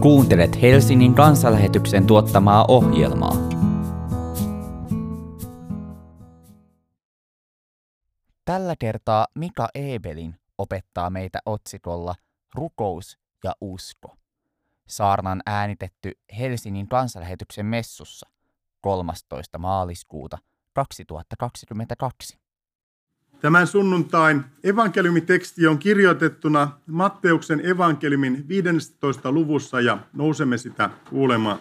Kuuntelet 0.00 0.62
Helsingin 0.62 1.14
kansanlähetyksen 1.14 2.06
tuottamaa 2.06 2.64
ohjelmaa. 2.68 3.36
Tällä 8.44 8.76
kertaa 8.78 9.26
Mika 9.34 9.68
Ebelin 9.74 10.34
opettaa 10.58 11.10
meitä 11.10 11.38
otsikolla 11.46 12.14
Rukous 12.54 13.18
ja 13.44 13.52
usko. 13.60 14.16
Saarnan 14.88 15.42
äänitetty 15.46 16.12
Helsingin 16.38 16.88
kansanlähetyksen 16.88 17.66
messussa 17.66 18.28
13. 18.80 19.58
maaliskuuta 19.58 20.38
2022. 20.74 22.39
Tämän 23.40 23.66
sunnuntain 23.66 24.44
evankeliumiteksti 24.64 25.66
on 25.66 25.78
kirjoitettuna 25.78 26.70
Matteuksen 26.86 27.66
evankeliumin 27.66 28.48
15. 28.48 29.32
luvussa 29.32 29.80
ja 29.80 29.98
nousemme 30.12 30.58
sitä 30.58 30.90
kuulemaan. 31.10 31.58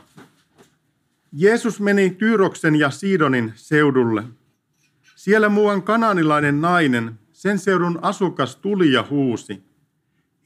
Jeesus 1.31 1.79
meni 1.79 2.09
Tyyroksen 2.09 2.75
ja 2.75 2.89
Siidonin 2.89 3.51
seudulle. 3.55 4.23
Siellä 5.15 5.49
muuan 5.49 5.83
kananilainen 5.83 6.61
nainen, 6.61 7.19
sen 7.31 7.59
seudun 7.59 7.99
asukas 8.01 8.55
tuli 8.55 8.91
ja 8.91 9.07
huusi. 9.09 9.63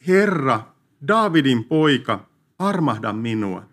Herra, 0.08 0.74
Daavidin 1.08 1.64
poika, 1.64 2.30
armahda 2.60 3.14
minua. 3.14 3.66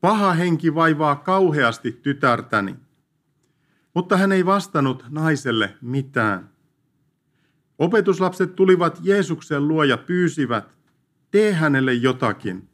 Paha 0.00 0.32
henki 0.32 0.74
vaivaa 0.74 1.16
kauheasti 1.16 1.92
tytärtäni. 1.92 2.76
Mutta 3.94 4.16
hän 4.16 4.32
ei 4.32 4.46
vastannut 4.46 5.04
naiselle 5.10 5.74
mitään. 5.80 6.53
Opetuslapset 7.78 8.56
tulivat 8.56 8.98
Jeesuksen 9.02 9.68
luo 9.68 9.84
ja 9.84 9.96
pyysivät, 9.96 10.74
tee 11.30 11.52
hänelle 11.52 11.94
jotakin. 11.94 12.68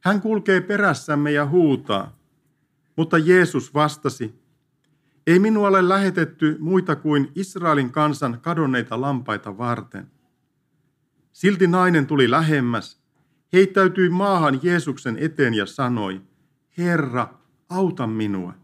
Hän 0.00 0.20
kulkee 0.20 0.60
perässämme 0.60 1.32
ja 1.32 1.46
huutaa. 1.46 2.18
Mutta 2.96 3.18
Jeesus 3.18 3.74
vastasi, 3.74 4.34
ei 5.26 5.38
minua 5.38 5.68
ole 5.68 5.88
lähetetty 5.88 6.56
muita 6.60 6.96
kuin 6.96 7.32
Israelin 7.34 7.92
kansan 7.92 8.40
kadonneita 8.40 9.00
lampaita 9.00 9.58
varten. 9.58 10.10
Silti 11.32 11.66
nainen 11.66 12.06
tuli 12.06 12.30
lähemmäs, 12.30 13.02
heittäytyi 13.52 14.08
maahan 14.08 14.60
Jeesuksen 14.62 15.16
eteen 15.20 15.54
ja 15.54 15.66
sanoi, 15.66 16.20
Herra, 16.78 17.28
auta 17.68 18.06
minua. 18.06 18.54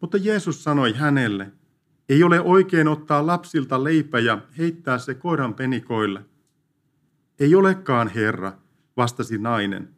Mutta 0.00 0.16
Jeesus 0.16 0.64
sanoi 0.64 0.92
hänelle, 0.92 1.52
ei 2.08 2.22
ole 2.22 2.40
oikein 2.40 2.88
ottaa 2.88 3.26
lapsilta 3.26 3.84
leipä 3.84 4.18
ja 4.18 4.38
heittää 4.58 4.98
se 4.98 5.14
koiran 5.14 5.54
penikoille. 5.54 6.24
Ei 7.40 7.54
olekaan, 7.54 8.08
Herra, 8.08 8.52
vastasi 8.96 9.38
nainen, 9.38 9.88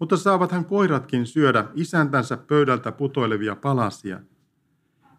mutta 0.00 0.16
saavathan 0.16 0.64
koiratkin 0.64 1.26
syödä 1.26 1.64
isäntänsä 1.74 2.36
pöydältä 2.36 2.92
putoilevia 2.92 3.56
palasia. 3.56 4.20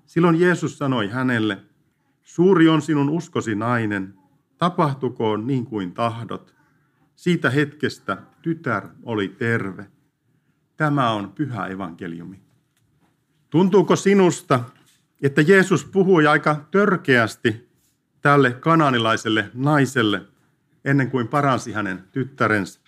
Silloin 0.06 0.40
Jeesus 0.40 0.78
sanoi 0.78 1.08
hänelle, 1.08 1.58
suuri 2.24 2.70
on 2.70 2.82
sinun 2.82 3.10
uskosi 3.10 3.56
nainen, 3.56 4.14
tapahtukoon 4.58 5.48
niin 5.48 5.66
kuin 5.66 5.94
tahdot. 5.94 6.56
Siitä 7.16 7.50
hetkestä 7.50 8.18
tytär 8.42 8.88
oli 9.04 9.28
terve. 9.28 9.86
Tämä 10.78 11.12
on 11.12 11.32
pyhä 11.32 11.68
evankeliumi. 11.68 12.42
Tuntuuko 13.50 13.96
sinusta, 13.96 14.64
että 15.22 15.42
Jeesus 15.42 15.86
puhui 15.86 16.28
aika 16.28 16.66
törkeästi 16.72 17.70
tälle 18.22 18.52
kananilaiselle 18.52 19.50
naiselle 19.54 20.22
ennen 20.86 21.12
kuin 21.12 21.28
paransi 21.28 21.72
hänen 21.72 22.04
tyttärensä? 22.12 22.80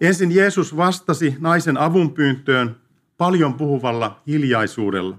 Ensin 0.00 0.34
Jeesus 0.34 0.76
vastasi 0.76 1.36
naisen 1.40 1.76
avunpyyntöön 1.76 2.76
paljon 3.18 3.54
puhuvalla 3.54 4.22
hiljaisuudella. 4.26 5.18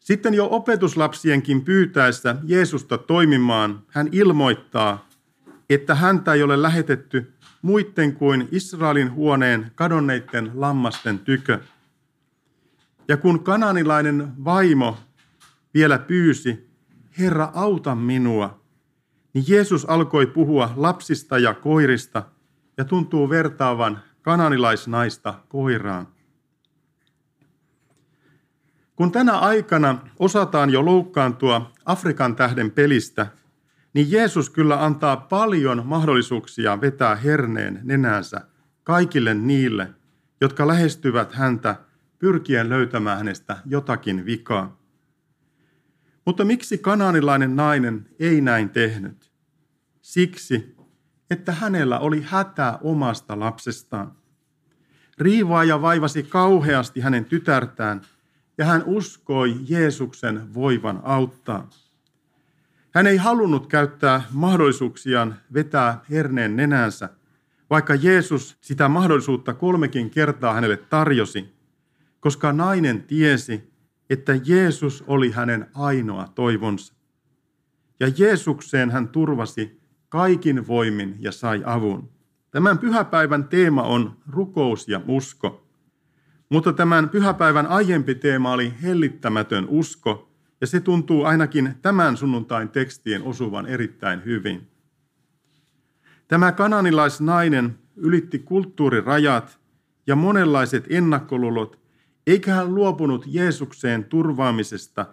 Sitten 0.00 0.34
jo 0.34 0.48
opetuslapsienkin 0.50 1.64
pyytäessä 1.64 2.36
Jeesusta 2.44 2.98
toimimaan, 2.98 3.82
hän 3.88 4.08
ilmoittaa, 4.12 5.08
että 5.70 5.94
häntä 5.94 6.32
ei 6.32 6.42
ole 6.42 6.62
lähetetty 6.62 7.32
muitten 7.62 8.12
kuin 8.12 8.48
Israelin 8.52 9.12
huoneen 9.12 9.72
kadonneiden 9.74 10.50
lammasten 10.54 11.18
tykö. 11.18 11.60
Ja 13.08 13.16
kun 13.16 13.44
kananilainen 13.44 14.32
vaimo 14.44 14.98
vielä 15.74 15.98
pyysi, 15.98 16.68
Herra, 17.18 17.50
auta 17.54 17.94
minua, 17.94 18.60
niin 19.34 19.44
Jeesus 19.48 19.84
alkoi 19.84 20.26
puhua 20.26 20.72
lapsista 20.76 21.38
ja 21.38 21.54
koirista 21.54 22.22
ja 22.76 22.84
tuntuu 22.84 23.30
vertaavan 23.30 23.98
kananilaisnaista 24.22 25.34
koiraan. 25.48 26.08
Kun 28.96 29.12
tänä 29.12 29.38
aikana 29.38 29.98
osataan 30.18 30.70
jo 30.70 30.84
loukkaantua 30.84 31.72
Afrikan 31.84 32.36
tähden 32.36 32.70
pelistä, 32.70 33.26
niin 33.94 34.10
Jeesus 34.10 34.50
kyllä 34.50 34.84
antaa 34.84 35.16
paljon 35.16 35.86
mahdollisuuksia 35.86 36.80
vetää 36.80 37.14
herneen 37.14 37.80
nenänsä 37.82 38.40
kaikille 38.84 39.34
niille, 39.34 39.88
jotka 40.40 40.66
lähestyvät 40.66 41.32
häntä 41.32 41.76
pyrkien 42.18 42.68
löytämään 42.68 43.18
hänestä 43.18 43.56
jotakin 43.66 44.24
vikaa. 44.26 44.78
Mutta 46.24 46.44
miksi 46.44 46.78
kananilainen 46.78 47.56
nainen 47.56 48.06
ei 48.18 48.40
näin 48.40 48.70
tehnyt? 48.70 49.32
Siksi, 50.02 50.76
että 51.30 51.52
hänellä 51.52 51.98
oli 51.98 52.22
hätä 52.26 52.78
omasta 52.82 53.40
lapsestaan. 53.40 54.12
Riivaaja 55.18 55.82
vaivasi 55.82 56.22
kauheasti 56.22 57.00
hänen 57.00 57.24
tytärtään 57.24 58.00
ja 58.58 58.64
hän 58.64 58.82
uskoi 58.86 59.56
Jeesuksen 59.68 60.54
voivan 60.54 61.00
auttaa. 61.02 61.70
Hän 62.90 63.06
ei 63.06 63.16
halunnut 63.16 63.66
käyttää 63.66 64.22
mahdollisuuksiaan 64.30 65.34
vetää 65.54 66.00
herneen 66.10 66.56
nenänsä, 66.56 67.08
vaikka 67.70 67.94
Jeesus 67.94 68.56
sitä 68.60 68.88
mahdollisuutta 68.88 69.54
kolmekin 69.54 70.10
kertaa 70.10 70.54
hänelle 70.54 70.76
tarjosi– 70.76 71.52
koska 72.20 72.52
nainen 72.52 73.02
tiesi, 73.02 73.72
että 74.10 74.40
Jeesus 74.44 75.04
oli 75.06 75.30
hänen 75.30 75.66
ainoa 75.74 76.28
toivonsa. 76.34 76.94
Ja 78.00 78.08
Jeesukseen 78.16 78.90
hän 78.90 79.08
turvasi 79.08 79.80
kaikin 80.08 80.66
voimin 80.66 81.16
ja 81.20 81.32
sai 81.32 81.62
avun. 81.66 82.10
Tämän 82.50 82.78
pyhäpäivän 82.78 83.44
teema 83.44 83.82
on 83.82 84.16
rukous 84.26 84.88
ja 84.88 85.00
usko. 85.08 85.68
Mutta 86.48 86.72
tämän 86.72 87.08
pyhäpäivän 87.08 87.66
aiempi 87.66 88.14
teema 88.14 88.52
oli 88.52 88.72
hellittämätön 88.82 89.66
usko, 89.68 90.28
ja 90.60 90.66
se 90.66 90.80
tuntuu 90.80 91.24
ainakin 91.24 91.74
tämän 91.82 92.16
sunnuntain 92.16 92.68
tekstien 92.68 93.22
osuvan 93.22 93.66
erittäin 93.66 94.24
hyvin. 94.24 94.70
Tämä 96.28 96.52
kananilaisnainen 96.52 97.78
ylitti 97.96 98.38
kulttuurirajat 98.38 99.60
ja 100.06 100.16
monenlaiset 100.16 100.86
ennakkoluulot 100.90 101.80
eikä 102.28 102.54
hän 102.54 102.74
luopunut 102.74 103.24
Jeesukseen 103.26 104.04
turvaamisesta, 104.04 105.06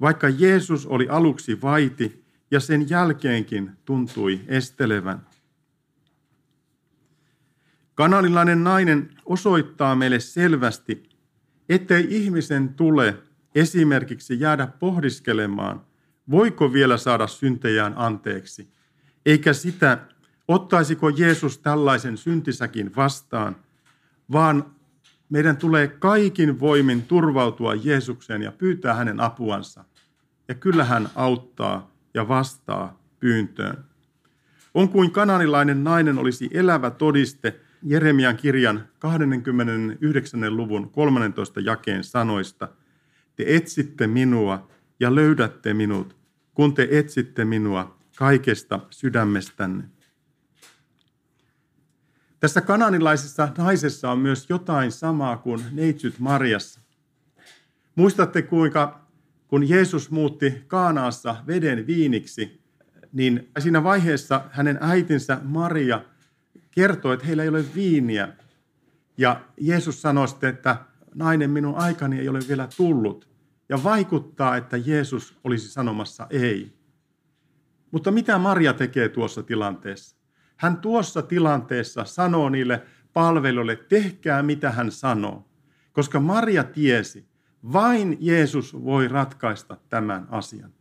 vaikka 0.00 0.28
Jeesus 0.28 0.86
oli 0.86 1.08
aluksi 1.08 1.62
vaiti 1.62 2.24
ja 2.50 2.60
sen 2.60 2.90
jälkeenkin 2.90 3.70
tuntui 3.84 4.40
estelevän. 4.46 5.26
Kanalilainen 7.94 8.64
nainen 8.64 9.10
osoittaa 9.24 9.94
meille 9.94 10.20
selvästi, 10.20 11.08
ettei 11.68 12.06
ihmisen 12.10 12.74
tule 12.74 13.14
esimerkiksi 13.54 14.40
jäädä 14.40 14.66
pohdiskelemaan, 14.66 15.80
voiko 16.30 16.72
vielä 16.72 16.96
saada 16.96 17.26
syntejään 17.26 17.94
anteeksi, 17.96 18.68
eikä 19.26 19.52
sitä, 19.52 19.98
ottaisiko 20.48 21.08
Jeesus 21.08 21.58
tällaisen 21.58 22.16
syntisäkin 22.16 22.96
vastaan, 22.96 23.56
vaan 24.32 24.77
meidän 25.28 25.56
tulee 25.56 25.88
kaikin 25.88 26.60
voimin 26.60 27.02
turvautua 27.02 27.74
Jeesukseen 27.74 28.42
ja 28.42 28.52
pyytää 28.52 28.94
hänen 28.94 29.20
apuansa. 29.20 29.84
Ja 30.48 30.54
kyllä 30.54 30.84
hän 30.84 31.08
auttaa 31.14 31.90
ja 32.14 32.28
vastaa 32.28 33.02
pyyntöön. 33.20 33.84
On 34.74 34.88
kuin 34.88 35.10
kananilainen 35.10 35.84
nainen 35.84 36.18
olisi 36.18 36.50
elävä 36.52 36.90
todiste 36.90 37.60
Jeremian 37.82 38.36
kirjan 38.36 38.88
29. 38.98 40.56
luvun 40.56 40.90
13 40.90 41.60
jakeen 41.60 42.04
sanoista. 42.04 42.68
Te 43.36 43.44
etsitte 43.46 44.06
minua 44.06 44.68
ja 45.00 45.14
löydätte 45.14 45.74
minut, 45.74 46.16
kun 46.54 46.74
te 46.74 46.88
etsitte 46.90 47.44
minua 47.44 47.98
kaikesta 48.16 48.80
sydämestänne. 48.90 49.84
Tässä 52.40 52.60
kananilaisessa 52.60 53.48
naisessa 53.58 54.10
on 54.10 54.18
myös 54.18 54.50
jotain 54.50 54.92
samaa 54.92 55.36
kuin 55.36 55.60
neitsyt 55.72 56.18
Marjassa. 56.18 56.80
Muistatte 57.94 58.42
kuinka, 58.42 59.06
kun 59.48 59.68
Jeesus 59.68 60.10
muutti 60.10 60.64
Kaanaassa 60.66 61.36
veden 61.46 61.86
viiniksi, 61.86 62.60
niin 63.12 63.50
siinä 63.58 63.84
vaiheessa 63.84 64.44
hänen 64.50 64.78
äitinsä 64.80 65.40
Maria 65.42 66.00
kertoo, 66.70 67.12
että 67.12 67.26
heillä 67.26 67.42
ei 67.42 67.48
ole 67.48 67.64
viiniä. 67.74 68.28
Ja 69.16 69.40
Jeesus 69.60 70.02
sanoi 70.02 70.28
sitten, 70.28 70.50
että 70.50 70.76
nainen, 71.14 71.50
minun 71.50 71.74
aikani 71.74 72.18
ei 72.18 72.28
ole 72.28 72.38
vielä 72.48 72.68
tullut. 72.76 73.28
Ja 73.68 73.84
vaikuttaa, 73.84 74.56
että 74.56 74.76
Jeesus 74.76 75.38
olisi 75.44 75.68
sanomassa 75.68 76.26
ei. 76.30 76.72
Mutta 77.90 78.10
mitä 78.10 78.38
Maria 78.38 78.74
tekee 78.74 79.08
tuossa 79.08 79.42
tilanteessa? 79.42 80.17
Hän 80.58 80.76
tuossa 80.76 81.22
tilanteessa 81.22 82.04
sanoo 82.04 82.48
niille 82.48 82.82
palvelijoille, 83.12 83.76
tehkää 83.76 84.42
mitä 84.42 84.70
hän 84.70 84.92
sanoo. 84.92 85.48
Koska 85.92 86.20
Maria 86.20 86.64
tiesi, 86.64 87.28
vain 87.72 88.16
Jeesus 88.20 88.84
voi 88.84 89.08
ratkaista 89.08 89.76
tämän 89.88 90.26
asian. 90.30 90.72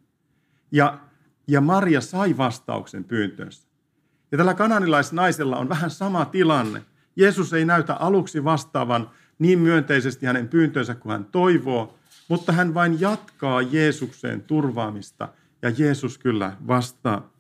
Ja, 0.72 1.00
ja 1.48 1.62
Maria 1.62 2.02
sai 2.02 2.38
vastauksen 2.38 3.04
pyyntöönsä. 3.04 3.68
Ja 4.32 4.38
tällä 4.38 4.54
kananilaisnaisella 4.54 5.58
on 5.58 5.70
vähän 5.70 5.90
sama 5.90 6.26
tilanne. 6.26 6.82
Jeesus 7.16 7.54
ei 7.54 7.66
näytä 7.66 7.94
aluksi 7.94 8.44
vastaavan 8.44 9.10
niin 9.40 9.60
myönteisesti 9.60 10.26
hänen 10.26 10.48
pyyntöönsä 10.48 10.96
kuin 10.96 11.12
hän 11.12 11.26
toivoo, 11.26 11.98
mutta 12.28 12.52
hän 12.52 12.74
vain 12.74 13.02
jatkaa 13.02 13.62
Jeesukseen 13.62 14.42
turvaamista 14.42 15.28
ja 15.62 15.72
Jeesus 15.78 16.18
kyllä 16.18 16.54
vastaa. 16.68 17.37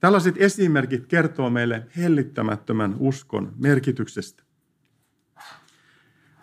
Tällaiset 0.00 0.34
esimerkit 0.38 1.06
kertoo 1.06 1.50
meille 1.50 1.86
hellittämättömän 1.96 2.96
uskon 2.98 3.52
merkityksestä. 3.58 4.42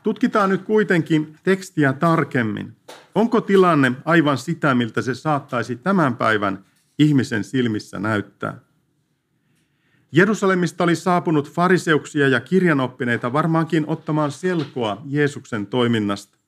Tutkitaan 0.04 0.50
nyt 0.50 0.62
kuitenkin 0.62 1.36
tekstiä 1.44 1.94
tarkemmin. 1.94 2.76
Onko 3.16 3.42
tilanne 3.42 3.92
aivan 4.06 4.38
sitä, 4.38 4.76
miltä 4.76 5.02
se 5.02 5.16
saattaisi 5.16 5.76
tämän 5.76 6.16
päivän 6.16 6.66
ihmisen 7.00 7.44
silmissä 7.44 8.00
näyttää? 8.00 8.60
Jerusalemista 10.12 10.84
oli 10.84 10.96
saapunut 10.96 11.52
fariseuksia 11.52 12.28
ja 12.28 12.40
kirjanoppineita 12.40 13.34
varmaankin 13.34 13.84
ottamaan 13.88 14.32
selkoa 14.32 15.02
Jeesuksen 15.06 15.68
toiminnasta. 15.68 16.43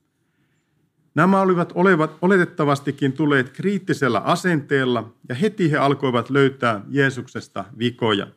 Nämä 1.15 1.41
olivat 1.41 1.71
olevat 1.75 2.17
oletettavastikin 2.21 3.13
tulleet 3.13 3.49
kriittisellä 3.49 4.19
asenteella 4.19 5.13
ja 5.29 5.35
heti 5.35 5.71
he 5.71 5.77
alkoivat 5.77 6.29
löytää 6.29 6.81
Jeesuksesta 6.89 7.65
vikoja. 7.79 8.27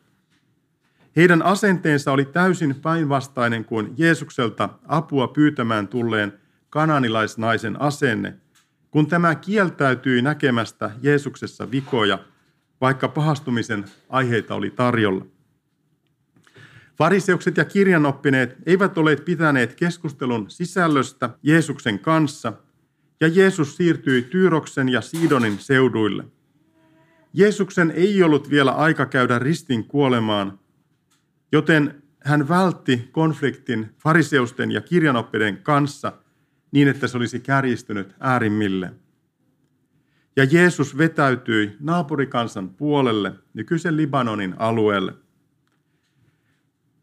Heidän 1.15 1.41
asenteensa 1.41 2.11
oli 2.11 2.25
täysin 2.25 2.75
päinvastainen 2.75 3.65
kuin 3.65 3.93
Jeesukselta 3.97 4.69
apua 4.87 5.27
pyytämään 5.27 5.87
tulleen 5.87 6.33
kananilaisnaisen 6.69 7.81
asenne, 7.81 8.35
kun 8.91 9.07
tämä 9.07 9.35
kieltäytyi 9.35 10.21
näkemästä 10.21 10.91
Jeesuksessa 11.01 11.71
vikoja, 11.71 12.19
vaikka 12.81 13.07
pahastumisen 13.07 13.85
aiheita 14.09 14.55
oli 14.55 14.69
tarjolla. 14.69 15.25
Fariseukset 16.97 17.57
ja 17.57 17.65
kirjanoppineet 17.65 18.57
eivät 18.65 18.97
ole 18.97 19.15
pitäneet 19.15 19.75
keskustelun 19.75 20.49
sisällöstä 20.49 21.29
Jeesuksen 21.43 21.99
kanssa, 21.99 22.53
ja 23.21 23.27
Jeesus 23.27 23.77
siirtyi 23.77 24.21
Tyyroksen 24.21 24.89
ja 24.89 25.01
Siidonin 25.01 25.59
seuduille. 25.59 26.23
Jeesuksen 27.33 27.91
ei 27.91 28.23
ollut 28.23 28.49
vielä 28.49 28.71
aika 28.71 29.05
käydä 29.05 29.39
ristin 29.39 29.85
kuolemaan, 29.85 30.59
joten 31.51 32.03
hän 32.23 32.49
vältti 32.49 33.09
konfliktin 33.11 33.95
fariseusten 33.97 34.71
ja 34.71 34.81
kirjanoppiden 34.81 35.57
kanssa 35.57 36.13
niin, 36.71 36.87
että 36.87 37.07
se 37.07 37.17
olisi 37.17 37.39
kärjistynyt 37.39 38.15
äärimmille. 38.19 38.93
Ja 40.35 40.43
Jeesus 40.43 40.97
vetäytyi 40.97 41.75
naapurikansan 41.79 42.69
puolelle, 42.69 43.33
nykyisen 43.53 43.97
Libanonin 43.97 44.55
alueelle. 44.57 45.13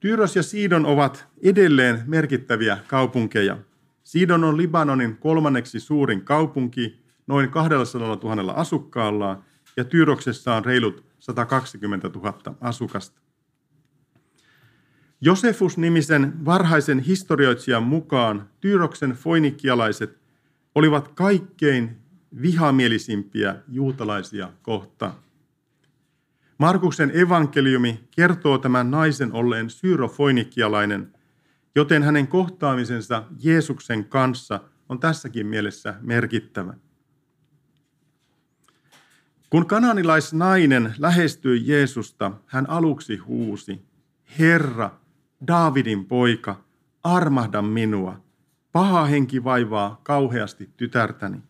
Tyyros 0.00 0.36
ja 0.36 0.42
Siidon 0.42 0.86
ovat 0.86 1.26
edelleen 1.42 2.02
merkittäviä 2.06 2.78
kaupunkeja. 2.86 3.58
Siidon 4.06 4.44
on 4.44 4.56
Libanonin 4.56 5.16
kolmanneksi 5.16 5.80
suurin 5.80 6.24
kaupunki, 6.24 7.00
noin 7.26 7.50
200 7.50 8.16
000 8.22 8.52
asukkaalla, 8.52 9.42
ja 9.76 9.84
Tyyroksessa 9.84 10.54
on 10.54 10.64
reilut 10.64 11.04
120 11.18 12.08
000 12.08 12.34
asukasta. 12.60 13.20
Josefus-nimisen 15.20 16.44
varhaisen 16.44 16.98
historioitsijan 16.98 17.82
mukaan 17.82 18.48
Tyyroksen 18.60 19.10
foinikialaiset 19.10 20.18
olivat 20.74 21.08
kaikkein 21.08 21.96
vihamielisimpiä 22.42 23.56
juutalaisia 23.68 24.52
kohtaan. 24.62 25.14
Markuksen 26.58 27.10
evankeliumi 27.14 28.00
kertoo 28.10 28.58
tämän 28.58 28.90
naisen 28.90 29.32
olleen 29.32 29.70
syrofoinikialainen, 29.70 31.15
joten 31.76 32.02
hänen 32.02 32.28
kohtaamisensa 32.28 33.24
Jeesuksen 33.38 34.04
kanssa 34.04 34.60
on 34.88 35.00
tässäkin 35.00 35.46
mielessä 35.46 35.94
merkittävä. 36.00 36.74
Kun 39.50 39.66
kananilaisnainen 39.66 40.94
lähestyi 40.98 41.62
Jeesusta, 41.64 42.32
hän 42.46 42.70
aluksi 42.70 43.16
huusi, 43.16 43.82
Herra, 44.38 44.90
Daavidin 45.46 46.06
poika, 46.06 46.64
armahda 47.04 47.62
minua. 47.62 48.24
Paha 48.72 49.04
henki 49.04 49.44
vaivaa 49.44 50.00
kauheasti 50.02 50.70
tytärtäni. 50.76 51.42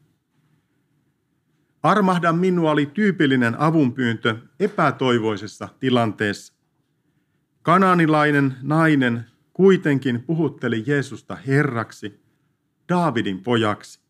Armahda 1.83 2.33
minua 2.33 2.71
oli 2.71 2.87
tyypillinen 2.87 3.61
avunpyyntö 3.61 4.37
epätoivoisessa 4.61 5.69
tilanteessa. 5.81 6.55
Kananilainen 7.63 8.55
nainen 8.63 9.27
kuitenkin 9.57 10.23
puhutteli 10.23 10.85
Jeesusta 10.87 11.37
herraksi, 11.47 12.21
Daavidin 12.89 13.43
pojaksi. 13.43 14.01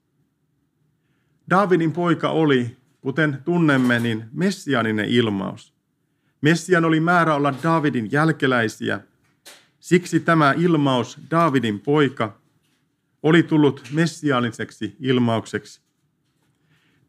Daavidin 1.51 1.93
poika 1.93 2.31
oli, 2.31 2.77
kuten 3.01 3.39
tunnemme, 3.45 4.01
niin 4.01 4.25
messianinen 4.33 5.09
ilmaus. 5.09 5.75
Messian 6.41 6.85
oli 6.85 7.01
määrä 7.01 7.35
olla 7.35 7.55
Daavidin 7.63 8.13
jälkeläisiä– 8.13 9.01
Siksi 9.87 10.21
tämä 10.21 10.55
ilmaus, 10.57 11.19
Daavidin 11.31 11.81
poika, 11.81 12.41
oli 13.23 13.43
tullut 13.43 13.83
messiaaniseksi 13.93 14.97
ilmaukseksi. 15.01 15.81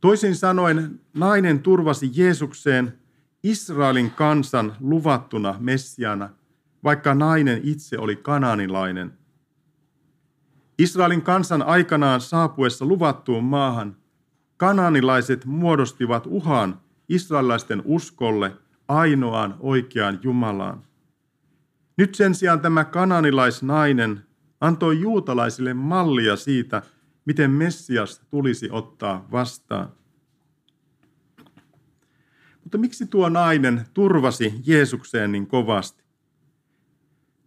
Toisin 0.01 0.36
sanoen 0.36 1.00
nainen 1.13 1.60
turvasi 1.60 2.12
Jeesukseen 2.13 3.00
Israelin 3.44 4.12
kansan 4.12 4.75
luvattuna 4.80 5.56
messiana, 5.60 6.30
vaikka 6.84 7.14
nainen 7.14 7.62
itse 7.64 7.98
oli 7.98 8.16
kananilainen. 8.16 9.14
Israelin 10.80 11.22
kansan 11.22 11.62
aikanaan 11.62 12.22
saapuessa 12.22 12.86
luvattuun 12.86 13.44
maahan 13.44 13.98
kananilaiset 14.57 15.46
muodostivat 15.46 16.24
uhan 16.28 16.81
israelaisten 17.10 17.81
uskolle 17.86 18.52
ainoaan 18.88 19.56
oikeaan 19.60 20.19
Jumalaan. 20.24 20.84
Nyt 21.98 22.16
sen 22.16 22.36
sijaan 22.36 22.60
tämä 22.60 22.86
kananilaisnainen 22.86 24.26
antoi 24.62 25.02
juutalaisille 25.02 25.74
mallia 25.74 26.36
siitä, 26.36 26.81
miten 27.26 27.52
Messias 27.52 28.22
tulisi 28.30 28.69
ottaa 28.72 29.28
vastaan. 29.31 29.92
Mutta 32.64 32.78
miksi 32.78 33.06
tuo 33.06 33.30
nainen 33.30 33.86
turvasi 33.94 34.54
Jeesukseen 34.66 35.31
niin 35.31 35.48
kovasti? 35.48 36.06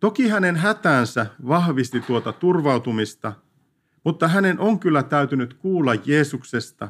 Toki 0.00 0.28
hänen 0.28 0.57
hätänsä 0.57 1.26
vahvisti 1.49 2.00
tuota 2.00 2.33
turvautumista, 2.33 3.33
mutta 4.04 4.28
hänen 4.28 4.61
on 4.61 4.78
kyllä 4.78 5.02
täytynyt 5.02 5.54
kuulla 5.54 5.95
Jeesuksesta, 5.95 6.88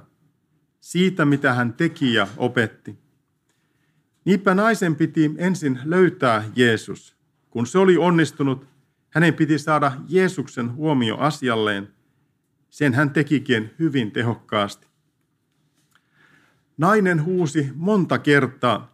siitä 0.81 1.25
mitä 1.25 1.55
hän 1.55 1.73
teki 1.73 2.15
ja 2.15 2.29
opetti. 2.37 2.99
Niinpä 4.25 4.55
naisen 4.55 4.97
piti 4.97 5.35
ensin 5.39 5.79
löytää 5.85 6.45
Jeesus– 6.57 7.11
kun 7.51 7.67
se 7.67 7.79
oli 7.79 7.97
onnistunut, 7.97 8.67
hänen 9.11 9.35
piti 9.35 9.59
saada 9.59 9.93
Jeesuksen 10.09 10.75
huomio 10.75 11.17
asialleen. 11.17 11.89
Sen 12.71 12.95
hän 12.95 13.11
tekikin 13.11 13.71
hyvin 13.79 14.11
tehokkaasti. 14.11 14.87
Nainen 16.79 17.25
huusi 17.25 17.71
monta 17.75 18.19
kertaa. 18.19 18.90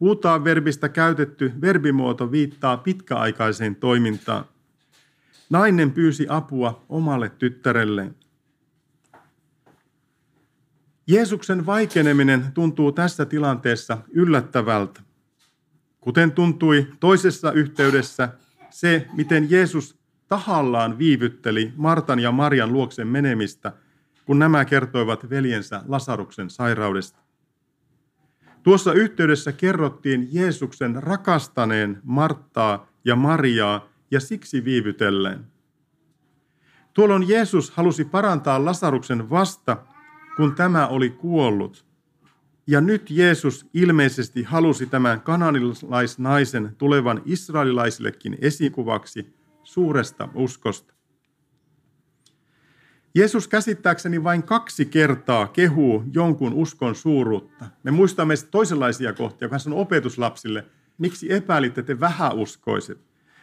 Huutaa 0.00 0.44
verbistä 0.44 0.88
käytetty 0.88 1.52
verbimuoto 1.60 2.32
viittaa 2.32 2.76
pitkäaikaiseen 2.76 3.76
toimintaan. 3.76 4.44
Nainen 5.50 5.92
pyysi 5.92 6.26
apua 6.28 6.84
omalle 6.88 7.28
tyttärelleen. 7.28 8.16
Jeesuksen 11.06 11.66
vaikeneminen 11.66 12.44
tuntuu 12.54 12.92
tässä 12.92 13.26
tilanteessa 13.26 13.98
yllättävältä. 14.10 15.02
Kuten 16.00 16.32
tuntui 16.32 16.86
toisessa 17.00 17.52
yhteydessä 17.52 18.28
se, 18.70 19.06
miten 19.12 19.50
Jeesus 19.50 19.98
tahallaan 20.28 20.98
viivytteli 20.98 21.72
Martan 21.76 22.18
ja 22.18 22.32
Marian 22.32 22.72
luoksen 22.72 23.08
menemistä, 23.08 23.72
kun 24.24 24.38
nämä 24.38 24.64
kertoivat 24.64 25.30
veljensä 25.30 25.82
Lasaruksen 25.88 26.50
sairaudesta. 26.50 27.25
Tuossa 28.66 28.92
yhteydessä 28.92 29.52
kerrottiin 29.52 30.28
Jeesuksen 30.32 31.02
rakastaneen 31.02 32.00
Marttaa 32.02 32.86
ja 33.04 33.16
Mariaa 33.16 33.88
ja 34.10 34.20
siksi 34.20 34.64
viivytellen. 34.64 35.46
Tuolloin 36.94 37.28
Jeesus 37.28 37.70
halusi 37.70 38.04
parantaa 38.04 38.64
Lasaruksen 38.64 39.30
vasta, 39.30 39.76
kun 40.36 40.54
tämä 40.54 40.86
oli 40.86 41.10
kuollut. 41.10 41.86
Ja 42.66 42.80
nyt 42.80 43.10
Jeesus 43.10 43.66
ilmeisesti 43.74 44.42
halusi 44.42 44.86
tämän 44.86 45.20
kananilaisnaisen 45.20 46.74
tulevan 46.78 47.22
israelilaisillekin 47.24 48.38
esikuvaksi 48.40 49.34
suuresta 49.62 50.28
uskosta. 50.34 50.95
Jeesus 53.16 53.48
käsittääkseni 53.48 54.24
vain 54.24 54.42
kaksi 54.42 54.86
kertaa 54.86 55.46
kehuu 55.46 56.04
jonkun 56.12 56.52
uskon 56.52 56.94
suuruutta. 56.94 57.64
Me 57.82 57.90
muistamme 57.90 58.34
toisenlaisia 58.50 59.12
kohtia, 59.12 59.48
kun 59.48 59.52
hän 59.52 59.60
sanoi 59.60 59.80
opetuslapsille, 59.80 60.66
miksi 60.98 61.32
epäilitte 61.32 61.82
te 61.82 62.00
vähäuskoiset. 62.00 63.00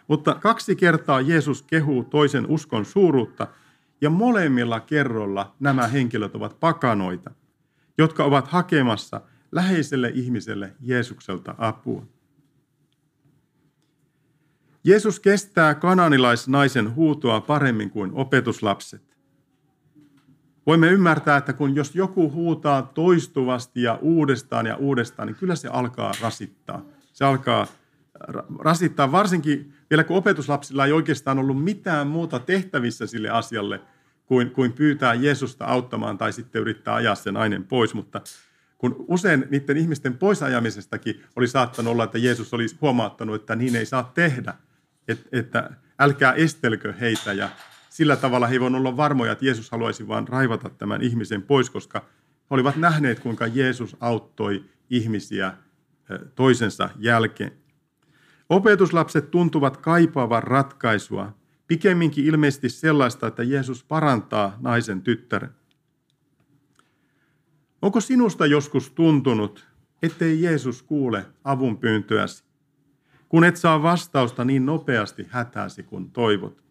Mutta 0.08 0.36
kaksi 0.36 0.76
kertaa 0.76 1.22
Jeesus 1.22 1.62
kehuu 1.62 2.04
toisen 2.04 2.46
uskon 2.48 2.86
suuruutta, 2.86 3.48
ja 4.02 4.10
molemmilla 4.10 4.80
kerrolla 4.80 5.56
nämä 5.60 5.88
henkilöt 5.88 6.36
ovat 6.36 6.60
pakanoita, 6.60 7.32
jotka 7.98 8.24
ovat 8.24 8.48
hakemassa 8.48 9.22
läheiselle 9.52 10.12
ihmiselle 10.14 10.74
Jeesukselta 10.82 11.56
apua. 11.58 12.06
Jeesus 14.84 15.20
kestää 15.20 15.76
kananilaisnaisen 15.76 16.96
huutoa 16.96 17.42
paremmin 17.42 17.90
kuin 17.90 18.12
opetuslapset. 18.14 19.13
Voimme 20.66 20.88
ymmärtää, 20.88 21.38
että 21.38 21.54
kun 21.54 21.76
jos 21.76 21.96
joku 21.96 22.32
huutaa 22.32 22.82
toistuvasti 22.82 23.82
ja 23.82 24.00
uudestaan 24.02 24.66
ja 24.66 24.76
uudestaan, 24.76 25.28
niin 25.28 25.36
kyllä 25.36 25.56
se 25.56 25.68
alkaa 25.68 26.12
rasittaa. 26.22 26.86
Se 27.14 27.26
alkaa 27.26 27.68
rasittaa 28.60 29.12
varsinkin 29.12 29.74
vielä 29.90 30.04
kun 30.04 30.18
opetuslapsilla 30.18 30.86
ei 30.86 30.92
oikeastaan 30.92 31.40
ollut 31.40 31.64
mitään 31.64 32.08
muuta 32.08 32.40
tehtävissä 32.40 33.08
sille 33.08 33.30
asialle 33.30 33.82
kuin, 34.26 34.52
kuin 34.52 34.74
pyytää 34.74 35.14
Jeesusta 35.14 35.66
auttamaan 35.66 36.18
tai 36.18 36.34
sitten 36.34 36.62
yrittää 36.62 36.96
ajaa 36.96 37.16
sen 37.16 37.38
ainen 37.38 37.64
pois. 37.64 37.94
Mutta 37.94 38.22
kun 38.78 39.06
usein 39.08 39.48
niiden 39.50 39.78
ihmisten 39.78 40.18
poisajamisestakin 40.18 41.24
oli 41.36 41.48
saattanut 41.48 41.92
olla, 41.92 42.04
että 42.04 42.18
Jeesus 42.18 42.54
olisi 42.54 42.78
huomauttanut, 42.82 43.36
että 43.36 43.56
niin 43.56 43.76
ei 43.76 43.86
saa 43.86 44.12
tehdä, 44.14 44.54
että, 45.08 45.30
että 45.32 45.70
älkää 46.00 46.34
estelkö 46.34 46.94
heitä 46.94 47.34
ja 47.34 47.50
sillä 47.94 48.16
tavalla 48.16 48.48
he 48.48 48.60
voivat 48.60 48.78
olla 48.78 48.98
varmoja, 48.98 49.32
että 49.32 49.46
Jeesus 49.46 49.72
haluaisi 49.72 50.08
vain 50.08 50.28
raivata 50.28 50.70
tämän 50.70 51.02
ihmisen 51.02 51.42
pois, 51.42 51.70
koska 51.70 52.00
he 52.00 52.48
olivat 52.50 52.76
nähneet, 52.76 53.20
kuinka 53.20 53.48
Jeesus 53.48 53.98
auttoi 54.00 54.66
ihmisiä 54.90 55.54
toisensa 56.36 56.90
jälkeen. 57.00 57.52
Opetuslapset 58.50 59.32
tuntuvat 59.32 59.78
kaipaavan 59.78 60.44
ratkaisua, 60.44 61.34
pikemminkin 61.68 62.26
ilmeisesti 62.26 62.70
sellaista, 62.70 63.28
että 63.28 63.44
Jeesus 63.44 63.84
parantaa 63.84 64.58
naisen 64.60 65.02
tyttären. 65.02 65.50
Onko 67.82 68.02
sinusta 68.02 68.46
joskus 68.46 68.92
tuntunut, 68.92 69.68
ettei 70.02 70.42
Jeesus 70.42 70.84
kuule 70.84 71.26
avunpyyntöäsi, 71.44 72.44
kun 73.30 73.44
et 73.44 73.58
saa 73.58 73.84
vastausta 73.84 74.46
niin 74.46 74.66
nopeasti 74.66 75.26
hätääsi 75.30 75.84
kuin 75.84 76.12
toivot? 76.12 76.63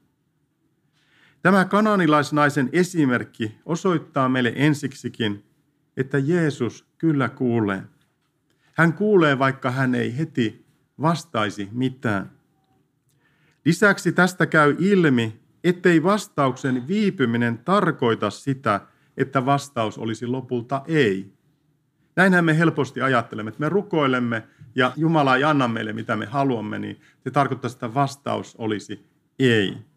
Tämä 1.43 1.65
kananilaisnaisen 1.65 2.69
esimerkki 2.73 3.59
osoittaa 3.67 4.29
meille 4.29 4.53
ensiksikin, 4.57 5.45
että 5.97 6.19
Jeesus 6.19 6.87
kyllä 6.99 7.29
kuulee. 7.29 7.83
Hän 8.75 8.93
kuulee, 8.93 9.39
vaikka 9.39 9.71
hän 9.71 9.95
ei 9.95 10.19
heti 10.19 10.67
vastaisi 11.01 11.69
mitään. 11.73 12.31
Lisäksi 13.65 14.13
tästä 14.13 14.47
käy 14.47 14.77
ilmi, 14.79 15.41
ettei 15.65 16.03
vastauksen 16.03 16.89
viipyminen 16.89 17.59
tarkoita 17.59 18.31
sitä, 18.31 18.81
että 19.17 19.47
vastaus 19.47 19.99
olisi 19.99 20.27
lopulta 20.27 20.83
ei. 20.87 21.33
Näinhän 22.17 22.45
me 22.45 22.59
helposti 22.59 23.03
ajattelemme, 23.03 23.49
että 23.49 23.61
me 23.61 23.69
rukoilemme 23.69 24.43
ja 24.75 24.93
Jumala 24.97 25.37
ei 25.37 25.45
anna 25.45 25.69
meille 25.69 25.93
mitä 25.93 26.17
me 26.17 26.27
haluamme, 26.27 26.79
niin 26.79 27.01
se 27.25 27.31
tarkoittaa, 27.31 27.71
että 27.71 27.95
vastaus 27.95 28.57
olisi 28.57 29.07
ei. 29.39 29.92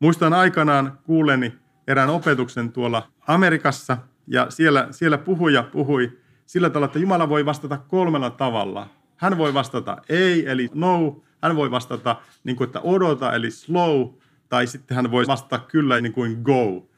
Muistan 0.00 0.32
aikanaan 0.32 0.98
kuuleni 1.04 1.54
erään 1.86 2.08
opetuksen 2.08 2.72
tuolla 2.72 3.08
Amerikassa, 3.26 3.98
ja 4.26 4.50
siellä, 4.50 4.88
siellä 4.90 5.18
puhuja 5.18 5.62
puhui 5.62 6.18
sillä 6.46 6.70
tavalla, 6.70 6.86
että 6.86 6.98
Jumala 6.98 7.28
voi 7.28 7.44
vastata 7.44 7.78
kolmella 7.78 8.30
tavalla. 8.30 8.88
Hän 9.16 9.38
voi 9.38 9.54
vastata 9.54 9.96
ei, 10.08 10.50
eli 10.50 10.70
no, 10.74 11.22
hän 11.42 11.56
voi 11.56 11.70
vastata 11.70 12.16
niin 12.44 12.56
kuin, 12.56 12.66
että 12.66 12.80
odota, 12.80 13.32
eli 13.32 13.50
slow, 13.50 14.08
tai 14.48 14.66
sitten 14.66 14.94
hän 14.94 15.10
voi 15.10 15.26
vastata 15.26 15.58
kyllä, 15.58 16.00
niin 16.00 16.12
kuin 16.12 16.38
go. 16.42 16.88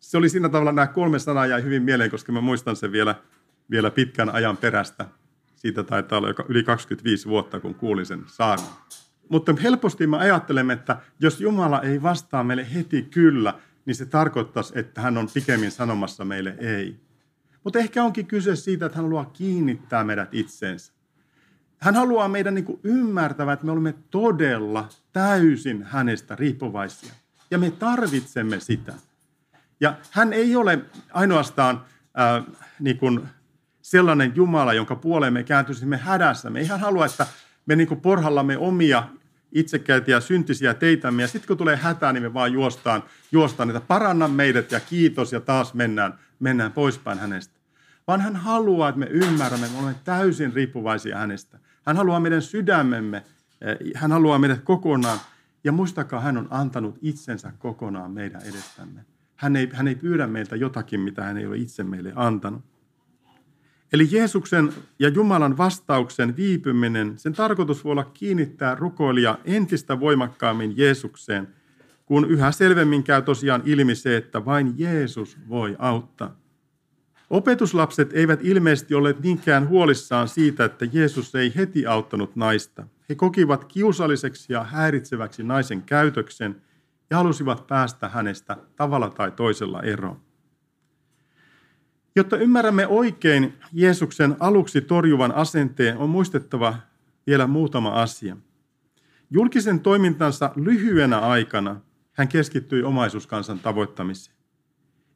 Se 0.00 0.18
oli 0.18 0.28
siinä 0.28 0.48
tavalla, 0.48 0.72
nämä 0.72 0.86
kolme 0.86 1.18
sanaa 1.18 1.46
jäi 1.46 1.62
hyvin 1.62 1.82
mieleen, 1.82 2.10
koska 2.10 2.32
mä 2.32 2.40
muistan 2.40 2.76
sen 2.76 2.92
vielä, 2.92 3.14
vielä 3.70 3.90
pitkän 3.90 4.30
ajan 4.30 4.56
perästä. 4.56 5.06
Siitä 5.56 5.82
taitaa 5.82 6.18
olla 6.18 6.28
yli 6.48 6.62
25 6.62 7.28
vuotta, 7.28 7.60
kun 7.60 7.74
kuulin 7.74 8.06
sen 8.06 8.22
saarnan. 8.26 8.68
Mutta 9.28 9.54
helposti 9.62 10.06
me 10.06 10.16
ajattelemme, 10.16 10.72
että 10.72 10.96
jos 11.20 11.40
Jumala 11.40 11.82
ei 11.82 12.02
vastaa 12.02 12.44
meille 12.44 12.66
heti 12.74 13.02
kyllä, 13.02 13.54
niin 13.86 13.94
se 13.94 14.06
tarkoittaisi, 14.06 14.78
että 14.78 15.00
hän 15.00 15.18
on 15.18 15.28
pikemmin 15.34 15.70
sanomassa 15.70 16.24
meille 16.24 16.56
ei. 16.58 17.00
Mutta 17.64 17.78
ehkä 17.78 18.04
onkin 18.04 18.26
kyse 18.26 18.56
siitä, 18.56 18.86
että 18.86 18.98
hän 18.98 19.04
haluaa 19.04 19.24
kiinnittää 19.24 20.04
meidät 20.04 20.28
itseensä. 20.32 20.92
Hän 21.78 21.94
haluaa 21.94 22.28
meidän 22.28 22.54
niin 22.54 22.64
kuin 22.64 22.80
ymmärtävä, 22.82 23.52
että 23.52 23.66
me 23.66 23.72
olemme 23.72 23.94
todella 24.10 24.88
täysin 25.12 25.82
hänestä 25.82 26.36
riippuvaisia. 26.36 27.12
Ja 27.50 27.58
me 27.58 27.70
tarvitsemme 27.70 28.60
sitä. 28.60 28.94
Ja 29.80 29.94
hän 30.10 30.32
ei 30.32 30.56
ole 30.56 30.78
ainoastaan 31.12 31.84
äh, 32.18 32.44
niin 32.80 32.98
kuin 32.98 33.20
sellainen 33.82 34.32
Jumala, 34.36 34.74
jonka 34.74 34.96
puoleen 34.96 35.32
me 35.32 35.42
kääntyisimme 35.42 35.96
hädässä. 35.96 36.50
Me 36.50 36.60
ei 36.60 36.66
hän 36.66 36.80
halua, 36.80 37.06
että 37.06 37.26
me 37.66 37.76
niin 37.76 38.00
porhallamme 38.02 38.58
omia 38.58 39.08
itsekäitä 39.58 40.10
ja 40.10 40.20
syntisiä 40.20 40.74
teitämme, 40.74 41.22
ja 41.22 41.28
sitten 41.28 41.48
kun 41.48 41.56
tulee 41.56 41.76
hätä, 41.76 42.12
niin 42.12 42.22
me 42.22 42.34
vaan 42.34 42.52
juostaan, 42.52 43.02
juostaan, 43.32 43.70
että 43.70 43.80
paranna 43.80 44.28
meidät 44.28 44.72
ja 44.72 44.80
kiitos, 44.80 45.32
ja 45.32 45.40
taas 45.40 45.74
mennään, 45.74 46.18
mennään 46.40 46.72
poispäin 46.72 47.18
hänestä. 47.18 47.56
Vaan 48.06 48.20
hän 48.20 48.36
haluaa, 48.36 48.88
että 48.88 48.98
me 48.98 49.06
ymmärrämme, 49.06 49.66
että 49.66 49.78
me 49.78 49.84
olemme 49.84 50.00
täysin 50.04 50.52
riippuvaisia 50.52 51.18
hänestä. 51.18 51.58
Hän 51.86 51.96
haluaa 51.96 52.20
meidän 52.20 52.42
sydämemme, 52.42 53.22
eh, 53.60 53.76
hän 53.94 54.12
haluaa 54.12 54.38
meidät 54.38 54.60
kokonaan, 54.64 55.18
ja 55.64 55.72
muistakaa, 55.72 56.20
hän 56.20 56.36
on 56.36 56.48
antanut 56.50 56.98
itsensä 57.02 57.52
kokonaan 57.58 58.10
meidän 58.10 58.42
edestämme. 58.42 59.00
Hän 59.36 59.56
ei, 59.56 59.68
hän 59.72 59.88
ei 59.88 59.94
pyydä 59.94 60.26
meiltä 60.26 60.56
jotakin, 60.56 61.00
mitä 61.00 61.22
hän 61.22 61.38
ei 61.38 61.46
ole 61.46 61.56
itse 61.56 61.84
meille 61.84 62.12
antanut. 62.14 62.75
Eli 63.92 64.08
Jeesuksen 64.10 64.72
ja 64.98 65.08
Jumalan 65.08 65.56
vastauksen 65.56 66.36
viipyminen, 66.36 67.18
sen 67.18 67.32
tarkoitus 67.32 67.84
voi 67.84 67.92
olla 67.92 68.04
kiinnittää 68.04 68.74
rukoilija 68.74 69.38
entistä 69.44 70.00
voimakkaammin 70.00 70.76
Jeesukseen, 70.76 71.48
kun 72.06 72.30
yhä 72.30 72.52
selvemmin 72.52 73.02
käy 73.02 73.22
tosiaan 73.22 73.62
ilmi 73.64 73.94
se, 73.94 74.16
että 74.16 74.44
vain 74.44 74.74
Jeesus 74.76 75.38
voi 75.48 75.76
auttaa. 75.78 76.36
Opetuslapset 77.30 78.12
eivät 78.12 78.40
ilmeisesti 78.42 78.94
olleet 78.94 79.20
niinkään 79.20 79.68
huolissaan 79.68 80.28
siitä, 80.28 80.64
että 80.64 80.86
Jeesus 80.92 81.34
ei 81.34 81.52
heti 81.56 81.86
auttanut 81.86 82.36
naista. 82.36 82.86
He 83.08 83.14
kokivat 83.14 83.64
kiusalliseksi 83.64 84.52
ja 84.52 84.64
häiritseväksi 84.64 85.42
naisen 85.42 85.82
käytöksen 85.82 86.62
ja 87.10 87.16
halusivat 87.16 87.66
päästä 87.66 88.08
hänestä 88.08 88.56
tavalla 88.76 89.10
tai 89.10 89.30
toisella 89.30 89.82
eroon. 89.82 90.25
Jotta 92.16 92.36
ymmärrämme 92.36 92.86
oikein 92.86 93.52
Jeesuksen 93.72 94.36
aluksi 94.40 94.80
torjuvan 94.80 95.34
asenteen, 95.34 95.98
on 95.98 96.10
muistettava 96.10 96.74
vielä 97.26 97.46
muutama 97.46 97.90
asia. 97.90 98.36
Julkisen 99.30 99.80
toimintansa 99.80 100.52
lyhyenä 100.56 101.18
aikana 101.18 101.80
hän 102.12 102.28
keskittyi 102.28 102.82
omaisuuskansan 102.82 103.58
tavoittamiseen. 103.58 104.36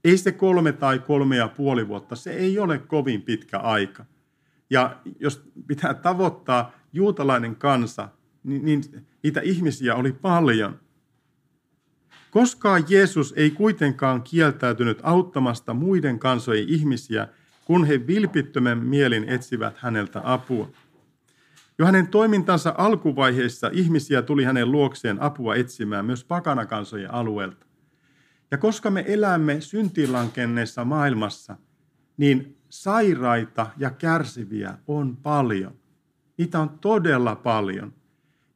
Ei 0.05 0.19
se 0.19 0.33
kolme 0.33 0.73
tai 0.73 0.99
kolme 0.99 1.37
ja 1.37 1.49
puoli 1.49 1.89
vuotta, 1.89 2.17
se 2.17 2.31
ei 2.31 2.59
ole 2.59 2.79
kovin 2.79 3.23
pitkä 3.23 3.59
aika. 3.59 4.05
Ja 4.71 4.97
jos 5.21 5.43
pitää 5.67 5.95
tavoittaa 5.95 6.73
juutalainen 6.93 7.57
kansa, 7.57 8.09
niin, 8.45 8.65
niin 8.65 8.83
niitä 9.23 9.41
ihmisiä 9.41 9.95
oli 9.95 10.13
paljon– 10.13 10.81
Koskaan 12.31 12.85
Jeesus 12.89 13.35
ei 13.37 13.51
kuitenkaan 13.51 14.23
kieltäytynyt 14.23 14.99
auttamasta 15.03 15.75
muiden 15.75 16.19
kansojen 16.19 16.69
ihmisiä, 16.69 17.29
kun 17.65 17.85
he 17.85 18.07
vilpittömän 18.07 18.79
mielin 18.79 19.29
etsivät 19.29 19.79
häneltä 19.79 20.21
apua. 20.25 20.69
Jo 21.79 21.87
hänen 21.87 22.07
toimintansa 22.07 22.75
alkuvaiheessa 22.79 23.71
ihmisiä 23.73 24.23
tuli 24.23 24.45
hänen 24.45 24.73
luokseen 24.73 25.23
apua 25.23 25.55
etsimään 25.55 26.05
myös 26.05 26.25
pakanakansojen 26.25 27.15
alueelta. 27.15 27.67
Ja 28.51 28.59
koska 28.59 28.91
me 28.91 29.05
elämme 29.09 29.61
syntilankenneessa 29.61 30.85
maailmassa, 30.85 31.57
niin 32.17 32.57
sairaita 32.69 33.67
ja 33.77 33.91
kärsiviä 33.91 34.79
on 34.87 35.17
paljon. 35.17 35.75
Niitä 36.39 36.61
on 36.61 36.79
todella 36.79 37.37
paljon. 37.37 37.93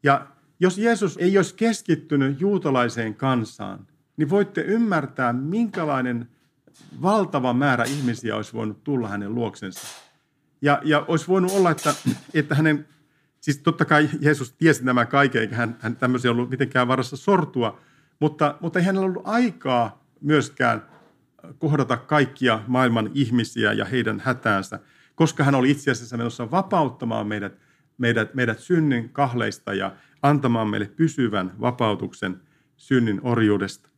Ja 0.03 0.27
jos 0.65 0.79
Jeesus 0.79 1.17
ei 1.17 1.39
olisi 1.39 1.55
keskittynyt 1.55 2.41
juutalaiseen 2.41 3.15
kansaan, 3.15 3.87
niin 4.17 4.31
voitte 4.31 4.61
ymmärtää, 4.61 5.33
minkälainen 5.33 6.29
valtava 7.03 7.53
määrä 7.53 7.85
ihmisiä 7.85 8.37
olisi 8.37 8.53
voinut 8.53 8.85
tulla 8.85 9.09
hänen 9.09 9.35
luoksensa. 9.35 9.81
Ja, 10.63 10.81
ja 10.85 11.05
olisi 11.09 11.29
voinut 11.29 11.53
olla, 11.53 11.71
että, 11.71 11.95
että 12.35 12.55
hänen, 12.55 12.87
siis 13.41 13.59
totta 13.59 13.85
kai 13.85 14.09
Jeesus 14.21 14.53
tiesi 14.53 14.85
nämä 14.85 15.07
kaiken, 15.07 15.41
eikä 15.41 15.57
hän, 15.57 15.77
hän 15.81 15.97
tämmöisiä 15.97 16.31
ollut 16.31 16.51
mitenkään 16.51 16.89
varassa 16.89 17.17
sortua, 17.17 17.81
mutta, 18.21 18.59
mutta 18.61 18.79
ei 18.79 18.85
hänellä 18.85 19.07
ollut 19.07 19.23
aikaa 19.27 20.05
myöskään 20.21 20.83
kohdata 21.59 21.97
kaikkia 21.97 22.63
maailman 22.67 23.11
ihmisiä 23.15 23.73
ja 23.73 23.85
heidän 23.85 24.21
hätäänsä, 24.25 24.79
koska 25.15 25.45
hän 25.45 25.55
oli 25.55 25.71
itse 25.71 25.91
asiassa 25.91 26.17
menossa 26.17 26.51
vapauttamaan 26.51 27.27
meidät, 27.27 27.59
meidät, 27.99 28.35
meidät 28.35 28.59
synnin 28.59 29.09
kahleista 29.09 29.75
ja 29.75 29.97
antamaan 30.25 30.69
meille 30.69 30.87
pysyvän 30.87 31.53
vapautuksen 31.61 32.41
synnin 32.77 33.21
orjuudesta. 33.23 33.89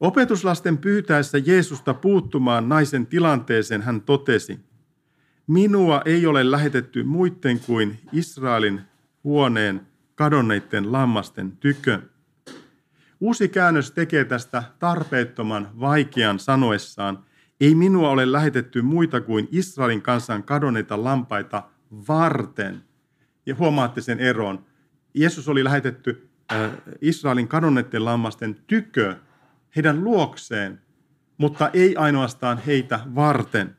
Opetuslasten 0.00 0.78
pyytäessä 0.78 1.38
Jeesusta 1.38 1.94
puuttumaan 1.94 2.68
naisen 2.68 3.06
tilanteeseen 3.06 3.82
hän 3.82 4.00
totesi, 4.00 4.60
minua 5.46 6.02
ei 6.04 6.26
ole 6.26 6.50
lähetetty 6.50 7.02
muiden 7.02 7.60
kuin 7.60 7.98
Israelin 8.12 8.80
huoneen 9.24 9.86
kadonneiden 10.14 10.92
lammasten 10.92 11.56
tykö. 11.56 12.02
Uusi 13.20 13.48
käännös 13.48 13.90
tekee 13.90 14.24
tästä 14.24 14.62
tarpeettoman 14.78 15.68
vaikean 15.80 16.38
sanoessaan, 16.38 17.24
ei 17.60 17.74
minua 17.74 18.10
ole 18.10 18.32
lähetetty 18.32 18.82
muita 18.82 19.20
kuin 19.20 19.48
Israelin 19.52 20.02
kansan 20.02 20.42
kadonneita 20.42 21.04
lampaita 21.04 21.62
varten. 22.08 22.89
Ja 23.50 23.56
huomaatte 23.56 24.00
sen 24.00 24.20
eron. 24.20 24.64
Jeesus 25.14 25.48
oli 25.48 25.64
lähetetty 25.64 26.30
äh, 26.52 26.70
Israelin 27.00 27.48
kadonneiden 27.48 28.04
lammasten 28.04 28.56
tykö, 28.66 29.16
heidän 29.76 30.04
luokseen, 30.04 30.82
mutta 31.38 31.70
ei 31.72 31.96
ainoastaan 31.96 32.58
heitä 32.66 33.00
varten. 33.14 33.76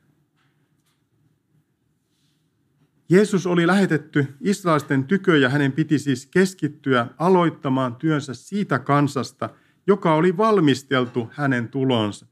Jeesus 3.09 3.47
oli 3.47 3.67
lähetetty 3.67 4.27
israelisten 4.41 5.03
tykö 5.03 5.37
ja 5.37 5.49
hänen 5.49 5.71
piti 5.71 5.99
siis 5.99 6.25
keskittyä 6.25 7.07
aloittamaan 7.17 7.95
työnsä 7.95 8.33
siitä 8.33 8.79
kansasta, 8.79 9.49
joka 9.87 10.13
oli 10.13 10.37
valmisteltu 10.37 11.29
hänen 11.31 11.69
tulonsa. 11.69 12.25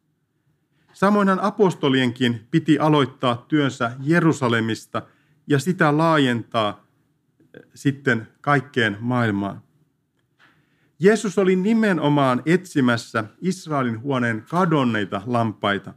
Samoinhan 0.93 1.39
apostolienkin 1.39 2.47
piti 2.51 2.79
aloittaa 2.79 3.45
työnsä 3.47 3.91
Jerusalemista 4.01 5.01
ja 5.47 5.59
sitä 5.59 5.97
laajentaa 5.97 6.88
sitten 7.73 8.27
kaikkeen 8.41 8.97
maailmaan. 8.99 9.61
Jeesus 10.99 11.37
oli 11.37 11.55
nimenomaan 11.55 12.41
etsimässä 12.45 13.23
Israelin 13.41 14.01
huoneen 14.01 14.45
kadonneita 14.49 15.21
lampaita. 15.25 15.93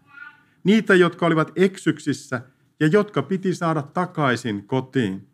Niitä, 0.65 0.95
jotka 0.95 1.27
olivat 1.27 1.53
eksyksissä 1.57 2.43
ja 2.81 2.87
jotka 2.87 3.23
piti 3.23 3.55
saada 3.55 3.83
takaisin 3.83 4.67
kotiin. 4.67 5.29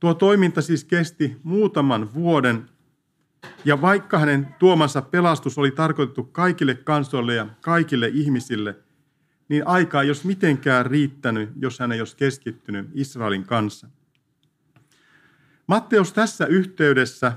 Tuo 0.00 0.14
toiminta 0.14 0.62
siis 0.62 0.84
kesti 0.84 1.36
muutaman 1.42 2.14
vuoden, 2.14 2.68
ja 3.64 3.80
vaikka 3.80 4.18
hänen 4.18 4.54
tuomansa 4.58 5.02
pelastus 5.02 5.58
oli 5.58 5.70
tarkoitettu 5.70 6.24
kaikille 6.24 6.74
kansoille 6.74 7.34
ja 7.34 7.46
kaikille 7.60 8.10
ihmisille, 8.14 8.85
niin 9.48 9.66
aikaa 9.66 10.02
ei 10.02 10.08
olisi 10.08 10.26
mitenkään 10.26 10.86
riittänyt, 10.86 11.50
jos 11.60 11.78
hän 11.78 11.92
ei 11.92 12.00
olisi 12.00 12.16
keskittynyt 12.16 12.90
Israelin 12.94 13.44
kanssa. 13.44 13.88
Matteus 15.66 16.12
tässä 16.12 16.46
yhteydessä 16.46 17.32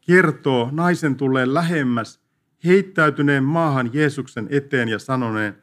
kertoo 0.00 0.68
naisen 0.72 1.16
tulleen 1.16 1.54
lähemmäs 1.54 2.20
heittäytyneen 2.64 3.44
maahan 3.44 3.90
Jeesuksen 3.92 4.46
eteen 4.50 4.88
ja 4.88 4.98
sanoneen, 4.98 5.62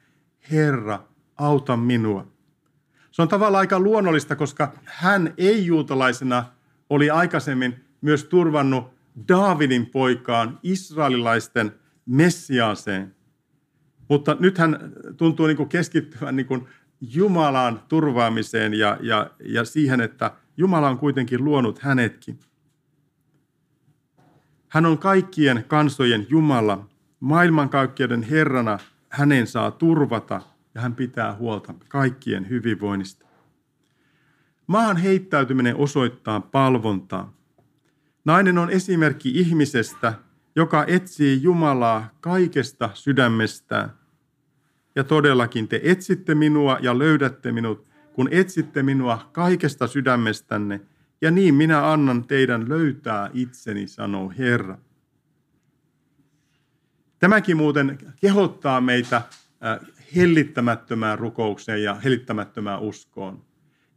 Herra, 0.52 1.04
auta 1.38 1.78
minua. 1.78 2.28
Se 3.12 3.22
on 3.22 3.28
tavallaan 3.28 3.60
aika 3.60 3.80
luonnollista, 3.80 4.36
koska 4.36 4.74
hän 4.86 5.34
ei-juutalaisena 5.38 6.46
oli 6.90 7.10
aikaisemmin 7.10 7.86
myös 8.02 8.24
turvannut 8.24 8.94
Daavidin 9.28 9.86
poikaan 9.86 10.60
israelilaisten 10.64 11.72
messiaaseen. 12.06 13.16
Mutta 14.12 14.38
nyt 14.40 14.58
hän 14.58 14.80
tuntuu 15.18 15.48
niin 15.48 15.58
kuin 15.58 15.70
keskittyvän 15.70 16.36
niin 16.36 16.46
kuin 16.46 16.68
Jumalan 17.02 17.82
turvaamiseen 17.88 18.74
ja, 18.74 18.98
ja, 19.02 19.32
ja 19.46 19.66
siihen, 19.66 20.02
että 20.02 20.32
Jumala 20.58 20.90
on 20.90 20.98
kuitenkin 20.98 21.46
luonut 21.46 21.80
hänetkin. 21.80 22.40
Hän 24.68 24.86
on 24.86 24.98
kaikkien 24.98 25.66
kansojen 25.68 26.28
Jumala, 26.30 26.88
maailmankaikkeuden 27.20 28.24
Herrana 28.24 28.80
hänen 29.10 29.48
saa 29.48 29.72
turvata 29.72 30.42
ja 30.76 30.82
hän 30.82 30.96
pitää 30.96 31.36
huolta 31.36 31.74
kaikkien 31.88 32.50
hyvinvoinnista. 32.50 33.26
Maahan 34.68 34.98
heittäytyminen 34.98 35.76
osoittaa 35.76 36.40
palvontaa. 36.40 37.34
Nainen 38.26 38.58
on 38.58 38.70
esimerkki 38.70 39.30
ihmisestä, 39.30 40.14
joka 40.56 40.86
etsii 40.88 41.44
Jumalaa 41.44 42.10
kaikesta 42.22 42.90
sydämestään. 42.94 44.01
Ja 44.96 45.04
todellakin 45.04 45.68
te 45.68 45.82
etsitte 45.84 46.36
minua 46.36 46.78
ja 46.82 47.00
löydätte 47.00 47.52
minut, 47.52 47.88
kun 48.14 48.28
etsitte 48.32 48.84
minua 48.84 49.30
kaikesta 49.32 49.88
sydämestänne, 49.88 50.82
ja 51.22 51.32
niin 51.32 51.56
minä 51.56 51.92
annan 51.92 52.28
teidän 52.28 52.70
löytää 52.70 53.30
itseni, 53.34 53.88
sanoo 53.88 54.34
Herra. 54.38 54.78
Tämäkin 57.20 57.58
muuten 57.58 57.98
kehottaa 58.22 58.82
meitä 58.82 59.18
äh, 59.18 59.80
hellittämättömään 60.16 61.20
rukoukseen 61.20 61.84
ja 61.84 61.96
hellittämättömään 61.96 62.82
uskoon. 62.82 63.46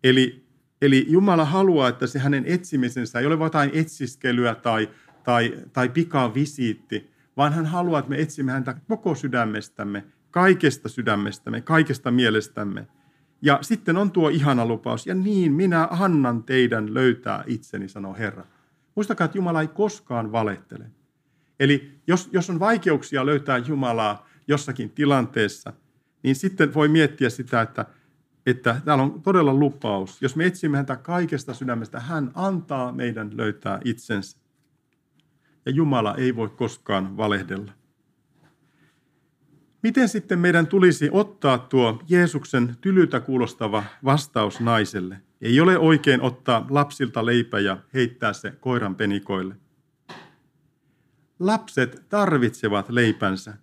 Eli, 0.04 0.46
eli 0.82 1.06
Jumala 1.08 1.44
haluaa, 1.44 1.88
että 1.88 2.06
se 2.06 2.18
hänen 2.18 2.44
etsimisensä 2.46 3.20
ei 3.20 3.26
ole 3.26 3.44
jotain 3.44 3.70
etsiskelyä 3.72 4.54
tai, 4.54 4.88
tai, 5.24 5.54
tai 5.72 5.88
pikavisiitti, 5.88 7.10
vaan 7.36 7.52
hän 7.52 7.66
haluaa, 7.66 7.98
että 7.98 8.10
me 8.10 8.20
etsimme 8.20 8.52
häntä 8.52 8.74
koko 8.88 9.14
sydämestämme, 9.14 10.04
kaikesta 10.34 10.88
sydämestämme, 10.88 11.60
kaikesta 11.60 12.10
mielestämme– 12.10 12.86
ja 13.44 13.58
sitten 13.62 13.96
on 13.96 14.10
tuo 14.10 14.28
ihana 14.28 14.66
lupaus, 14.66 15.06
ja 15.06 15.14
niin 15.14 15.52
minä 15.52 15.88
annan 15.90 16.42
teidän 16.42 16.94
löytää 16.94 17.44
itseni, 17.46 17.88
sanoo 17.88 18.14
Herra. 18.14 18.44
Muistakaa, 18.94 19.24
että 19.24 19.38
Jumala 19.38 19.60
ei 19.60 19.68
koskaan 19.68 20.32
valehtele. 20.32 20.84
Eli 21.60 22.00
jos, 22.06 22.28
jos 22.32 22.50
on 22.50 22.60
vaikeuksia 22.60 23.26
löytää 23.26 23.58
Jumalaa 23.58 24.28
jossakin 24.48 24.90
tilanteessa, 24.90 25.72
niin 26.22 26.36
sitten 26.36 26.74
voi 26.74 26.88
miettiä 26.88 27.30
sitä, 27.30 27.62
että, 27.62 27.86
että 28.46 28.80
täällä 28.84 29.04
on 29.04 29.22
todella 29.22 29.54
lupaus. 29.54 30.22
Jos 30.22 30.36
me 30.36 30.46
etsimme 30.46 30.76
häntä 30.76 30.96
kaikesta 30.96 31.54
sydämestä, 31.54 32.00
hän 32.00 32.30
antaa 32.34 32.92
meidän 32.92 33.36
löytää 33.36 33.80
itsensä. 33.84 34.38
Ja 35.66 35.72
Jumala 35.72 36.14
ei 36.14 36.36
voi 36.36 36.48
koskaan 36.48 37.16
valehdella. 37.16 37.72
Miten 39.84 40.08
sitten 40.08 40.38
meidän 40.38 40.66
tulisi 40.66 41.08
ottaa 41.12 41.58
tuo 41.58 42.02
Jeesuksen 42.08 42.76
tylyltä 42.80 43.20
kuulostava 43.20 43.84
vastaus 44.04 44.60
naiselle? 44.60 45.20
Ei 45.40 45.60
ole 45.60 45.78
oikein 45.78 46.20
ottaa 46.20 46.66
lapsilta 46.70 47.26
leipä 47.26 47.58
ja 47.60 47.78
heittää 47.94 48.32
se 48.32 48.50
koiran 48.50 48.94
penikoille. 48.94 49.56
Lapset 51.40 52.02
tarvitsevat 52.08 52.88
leipänsä, 52.88 53.54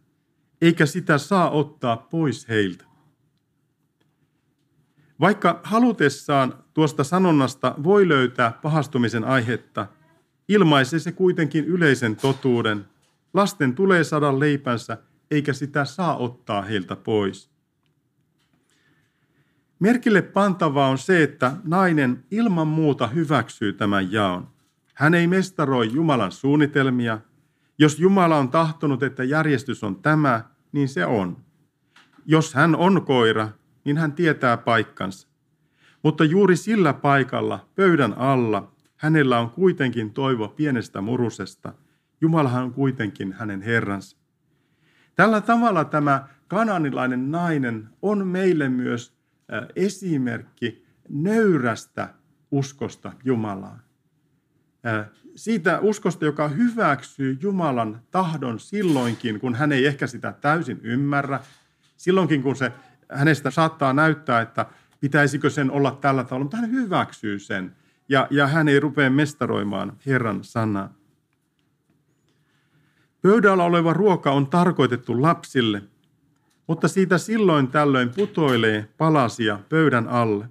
eikä 0.62 0.86
sitä 0.86 1.18
saa 1.18 1.50
ottaa 1.50 1.98
pois 1.98 2.50
heiltä. 2.50 2.86
Vaikka 5.20 5.60
halutessaan 5.64 6.64
tuosta 6.74 7.04
sanonnasta 7.04 7.76
voi 7.84 8.08
löytää 8.08 8.52
pahastumisen 8.62 9.24
aihetta, 9.24 9.88
ilmaisee 10.48 11.00
se 11.00 11.12
kuitenkin 11.12 11.66
yleisen 11.66 12.16
totuuden. 12.16 12.86
Lasten 13.34 13.76
tulee 13.76 14.04
saada 14.04 14.40
leipänsä– 14.40 14.98
eikä 15.32 15.54
sitä 15.54 15.86
saa 15.86 16.18
ottaa 16.18 16.62
heiltä 16.62 16.96
pois. 16.96 17.52
Merkille 19.80 20.22
pantavaa 20.22 20.90
on 20.90 20.98
se, 20.98 21.24
että 21.24 21.54
nainen 21.64 22.24
ilman 22.32 22.68
muuta 22.68 23.08
hyväksyy 23.08 23.74
tämän 23.74 24.12
jaon. 24.12 24.48
Hän 24.94 25.14
ei 25.14 25.28
mestaroi 25.28 25.94
Jumalan 25.94 26.32
suunnitelmia. 26.32 27.20
Jos 27.78 28.00
Jumala 28.00 28.38
on 28.38 28.50
tahtonut, 28.50 29.04
että 29.04 29.24
järjestys 29.24 29.84
on 29.84 29.96
tämä, 29.96 30.44
niin 30.72 30.90
se 30.90 31.06
on. 31.06 31.38
Jos 32.26 32.54
hän 32.54 32.76
on 32.76 33.06
koira, 33.06 33.50
niin 33.84 33.98
hän 33.98 34.14
tietää 34.14 34.58
paikkansa. 34.58 35.28
Mutta 36.04 36.24
juuri 36.24 36.56
sillä 36.56 36.94
paikalla, 36.94 37.70
pöydän 37.76 38.14
alla, 38.18 38.72
hänellä 38.96 39.40
on 39.40 39.50
kuitenkin 39.50 40.14
toivo 40.14 40.48
pienestä 40.48 41.02
murusesta. 41.02 41.74
Jumalahan 42.22 42.64
on 42.64 42.74
kuitenkin 42.74 43.34
hänen 43.34 43.62
herransa. 43.62 44.21
Tällä 45.16 45.42
tavalla 45.42 45.86
tämä 45.86 46.28
kananilainen 46.48 47.32
nainen 47.32 47.90
on 48.02 48.28
meille 48.28 48.70
myös 48.70 49.14
esimerkki 49.76 50.86
nöyrästä 51.10 52.14
uskosta 52.52 53.12
Jumalaan. 53.24 53.82
Siitä 55.36 55.80
uskosta, 55.80 56.26
joka 56.26 56.48
hyväksyy 56.48 57.38
Jumalan 57.42 58.02
tahdon 58.12 58.60
silloinkin, 58.60 59.40
kun 59.40 59.56
hän 59.56 59.72
ei 59.72 59.86
ehkä 59.86 60.08
sitä 60.08 60.34
täysin 60.42 60.80
ymmärrä. 60.84 61.40
Silloinkin, 61.98 62.44
kun 62.44 62.56
se 62.56 62.72
hänestä 63.12 63.52
saattaa 63.52 63.94
näyttää, 63.94 64.42
että 64.42 64.66
pitäisikö 65.00 65.50
sen 65.50 65.72
olla 65.72 65.98
tällä 66.02 66.24
tavalla, 66.24 66.44
mutta 66.44 66.58
hän 66.58 66.72
hyväksyy 66.72 67.40
sen. 67.40 67.76
Ja, 68.10 68.28
ja 68.30 68.48
hän 68.48 68.68
ei 68.68 68.80
rupea 68.80 69.10
mestaroimaan 69.10 69.98
Herran 70.06 70.44
sanaa. 70.44 70.94
Pöydällä 73.22 73.64
oleva 73.64 73.94
ruoka 73.94 74.32
on 74.32 74.48
tarkoitettu 74.48 75.22
lapsille, 75.22 75.82
mutta 76.68 76.88
siitä 76.88 77.18
silloin 77.18 77.68
tällöin 77.68 78.10
putoilee 78.10 78.90
palasia 78.98 79.60
pöydän 79.70 80.08
alle. 80.08 80.50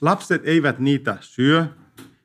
Lapset 0.00 0.42
eivät 0.44 0.78
niitä 0.78 1.16
syö, 1.20 1.66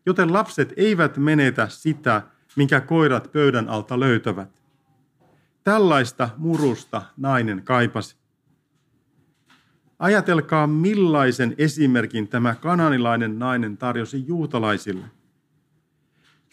joten 0.05 0.33
lapset 0.33 0.73
eivät 0.77 1.17
menetä 1.17 1.67
sitä, 1.67 2.21
minkä 2.55 2.81
koirat 2.81 3.31
pöydän 3.31 3.69
alta 3.69 3.99
löytävät. 3.99 4.49
Tällaista 5.63 6.29
murusta 6.37 7.01
nainen 7.17 7.63
kaipasi. 7.63 8.15
Ajatelkaa, 9.99 10.67
millaisen 10.67 11.55
esimerkin 11.57 12.27
tämä 12.27 12.55
kananilainen 12.55 13.39
nainen 13.39 13.77
tarjosi 13.77 14.27
juutalaisille. 14.27 15.05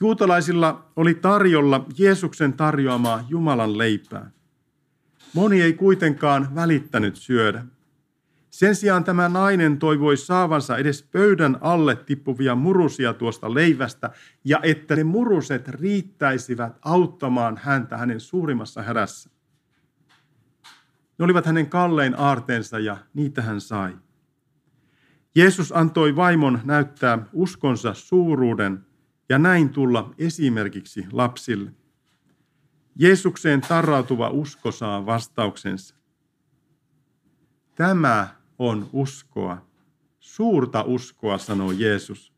Juutalaisilla 0.02 0.92
oli 0.96 1.14
tarjolla 1.14 1.86
Jeesuksen 1.98 2.52
tarjoamaa 2.52 3.24
Jumalan 3.28 3.78
leipää. 3.78 4.30
Moni 5.34 5.62
ei 5.62 5.72
kuitenkaan 5.72 6.54
välittänyt 6.54 7.16
syödä. 7.16 7.64
Sen 8.50 8.76
sijaan 8.76 9.04
tämä 9.04 9.28
nainen 9.28 9.78
toivoi 9.78 10.16
saavansa 10.16 10.76
edes 10.76 11.02
pöydän 11.02 11.58
alle 11.60 11.96
tippuvia 11.96 12.54
murusia 12.54 13.14
tuosta 13.14 13.54
leivästä 13.54 14.10
ja 14.44 14.60
että 14.62 14.96
ne 14.96 15.04
muruset 15.04 15.68
riittäisivät 15.68 16.78
auttamaan 16.84 17.60
häntä 17.62 17.96
hänen 17.96 18.20
suurimmassa 18.20 18.82
hädässä. 18.82 19.30
Ne 21.18 21.24
olivat 21.24 21.46
hänen 21.46 21.66
kallein 21.66 22.14
aarteensa 22.18 22.78
ja 22.78 22.96
niitä 23.14 23.42
hän 23.42 23.60
sai. 23.60 23.98
Jeesus 25.34 25.72
antoi 25.72 26.16
vaimon 26.16 26.60
näyttää 26.64 27.18
uskonsa 27.32 27.94
suuruuden 27.94 28.86
ja 29.32 29.38
näin 29.38 29.70
tulla 29.70 30.14
esimerkiksi 30.18 31.06
lapsille. 31.12 31.72
Jeesukseen 32.96 33.60
tarrautuva 33.60 34.30
usko 34.30 34.72
saa 34.72 35.06
vastauksensa. 35.06 35.94
Tämä 37.74 38.28
on 38.58 38.90
uskoa. 38.92 39.66
Suurta 40.20 40.82
uskoa, 40.82 41.38
sanoo 41.38 41.70
Jeesus. 41.70 42.32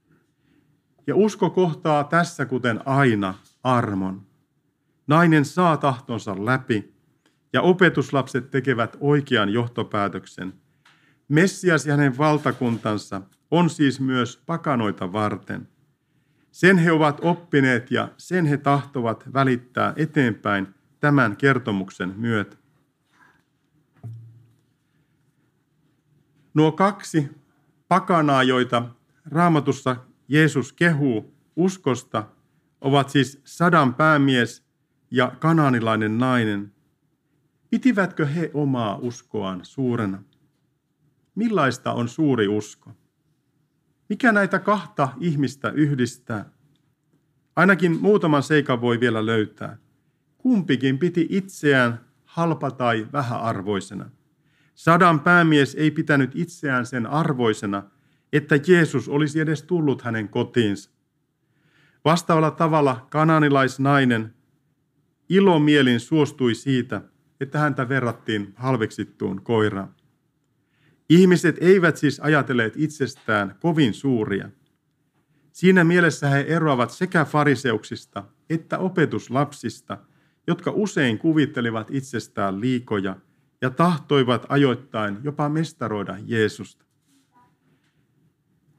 Ja 1.07 1.17
usko 1.17 1.51
kohtaa 1.51 2.05
tässä, 2.05 2.47
kuten 2.47 2.81
aina, 2.85 3.35
armon. 3.63 4.27
Nainen 5.07 5.45
saa 5.45 5.77
tahtonsa 5.77 6.45
läpi 6.45 6.95
ja 7.53 7.63
opetuslapset 7.63 8.51
tekevät 8.51 8.97
oikean 9.01 9.49
johtopäätöksen. 9.49 10.53
Messias 11.29 11.87
ja 11.87 11.97
hänen 11.97 12.19
valtakuntansa 12.19 13.23
on 13.51 13.71
siis 13.71 14.01
myös 14.01 14.43
pakanoita 14.47 15.13
varten. 15.13 15.74
Sen 16.55 16.79
he 16.79 16.93
ovat 16.93 17.19
oppineet 17.23 17.90
ja 17.90 18.09
sen 18.17 18.47
he 18.47 18.57
tahtovat 18.57 19.33
välittää 19.33 19.93
eteenpäin 19.97 20.75
tämän 21.01 21.37
kertomuksen 21.37 22.14
myötä. 22.17 22.57
Nuo 26.55 26.73
kaksi 26.73 27.31
pakanaa, 27.88 28.43
joita 28.43 28.88
raamatussa 29.25 29.97
Jeesus 30.29 30.73
kehuu 30.73 31.35
uskosta, 31.57 32.27
ovat 32.81 33.11
siis 33.11 33.40
sadan 33.45 33.95
päämies 33.95 34.64
ja 35.11 35.33
kananilainen 35.38 36.19
nainen. 36.19 36.73
Pitivätkö 37.71 38.27
he 38.27 38.51
omaa 38.55 38.97
uskoaan 38.97 39.64
suurena? 39.64 40.23
Millaista 41.35 41.93
on 41.93 42.09
suuri 42.09 42.49
usko? 42.49 42.93
Mikä 44.09 44.33
näitä 44.33 44.59
kahta 44.59 45.09
ihmistä 45.21 45.71
yhdistää? 45.71 46.51
Ainakin 47.57 48.01
muutaman 48.01 48.43
seikan 48.43 48.81
voi 48.81 49.01
vielä 49.01 49.27
löytää. 49.27 49.77
Kumpikin 50.38 50.99
piti 50.99 51.27
itseään 51.31 52.01
halpa 52.25 52.71
tai 52.71 53.07
vähäarvoisena. 53.12 54.11
Sadan 54.75 55.21
päämies 55.21 55.75
ei 55.75 55.90
pitänyt 55.90 56.31
itseään 56.35 56.87
sen 56.87 57.07
arvoisena, 57.07 57.83
että 58.33 58.61
Jeesus 58.67 59.09
olisi 59.09 59.40
edes 59.40 59.62
tullut 59.62 60.03
hänen 60.03 60.29
kotiinsa. 60.29 60.90
Vastaavalla 62.05 62.51
tavalla 62.51 63.07
kananilaisnainen 63.11 64.35
ilomielin 65.29 66.01
suostui 66.01 66.55
siitä, 66.55 67.03
että 67.40 67.59
häntä 67.59 67.88
verrattiin 67.88 68.53
halveksittuun 68.57 69.43
koiraan. 69.43 69.95
Ihmiset 71.09 71.57
eivät 71.61 71.97
siis 71.97 72.21
ajatelleet 72.21 72.73
itsestään 72.77 73.55
kovin 73.61 73.95
suuria. 73.95 74.51
Siinä 75.53 75.85
mielessä 75.85 76.29
he 76.29 76.40
eroavat 76.40 76.90
sekä 76.90 77.25
fariseuksista 77.25 78.25
että 78.51 78.79
opetuslapsista, 78.79 79.99
jotka 80.47 80.71
usein 80.71 81.19
kuvittelivat 81.19 81.90
itsestään 81.90 82.61
liikoja 82.61 83.17
ja 83.61 83.71
tahtoivat 83.71 84.47
ajoittain 84.49 85.19
jopa 85.23 85.49
mestaroida 85.49 86.17
Jeesusta. 86.27 86.85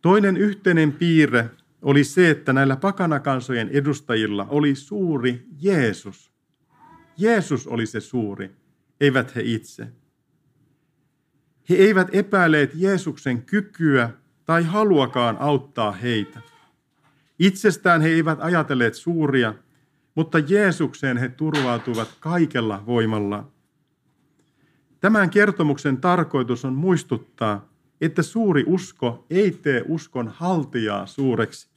Toinen 0.02 0.38
yhteinen 0.38 0.92
piirre 0.92 1.50
oli 1.82 2.04
se, 2.04 2.30
että 2.30 2.54
näillä 2.54 2.76
pakanakansojen 2.76 3.70
edustajilla 3.70 4.46
oli 4.50 4.76
suuri 4.76 5.46
Jeesus. 5.62 6.32
Jeesus 7.18 7.68
oli 7.68 7.86
se 7.86 8.00
suuri, 8.00 8.52
eivät 9.02 9.36
he 9.36 9.42
itse. 9.46 9.88
He 11.70 11.76
eivät 11.76 12.08
epäilleet 12.12 12.72
Jeesuksen 12.76 13.42
kykyä 13.42 14.10
tai 14.46 14.64
haluakaan 14.64 15.38
auttaa 15.40 15.92
heitä. 15.92 16.40
Itsestään 17.40 18.02
he 18.02 18.10
eivät 18.10 18.40
ajatelleet 18.42 18.94
suuria, 18.94 19.54
mutta 20.16 20.40
Jeesukseen 20.40 21.18
he 21.18 21.30
turvautuivat 21.30 22.18
kaikella 22.20 22.84
voimalla. 22.86 23.52
Tämän 25.00 25.30
kertomuksen 25.30 25.98
tarkoitus 25.98 26.66
on 26.66 26.74
muistuttaa, 26.74 27.70
että 28.02 28.22
suuri 28.22 28.64
usko 28.68 29.26
ei 29.30 29.52
tee 29.52 29.84
uskon 29.88 30.28
haltijaa 30.28 31.06
suureksi. 31.06 31.70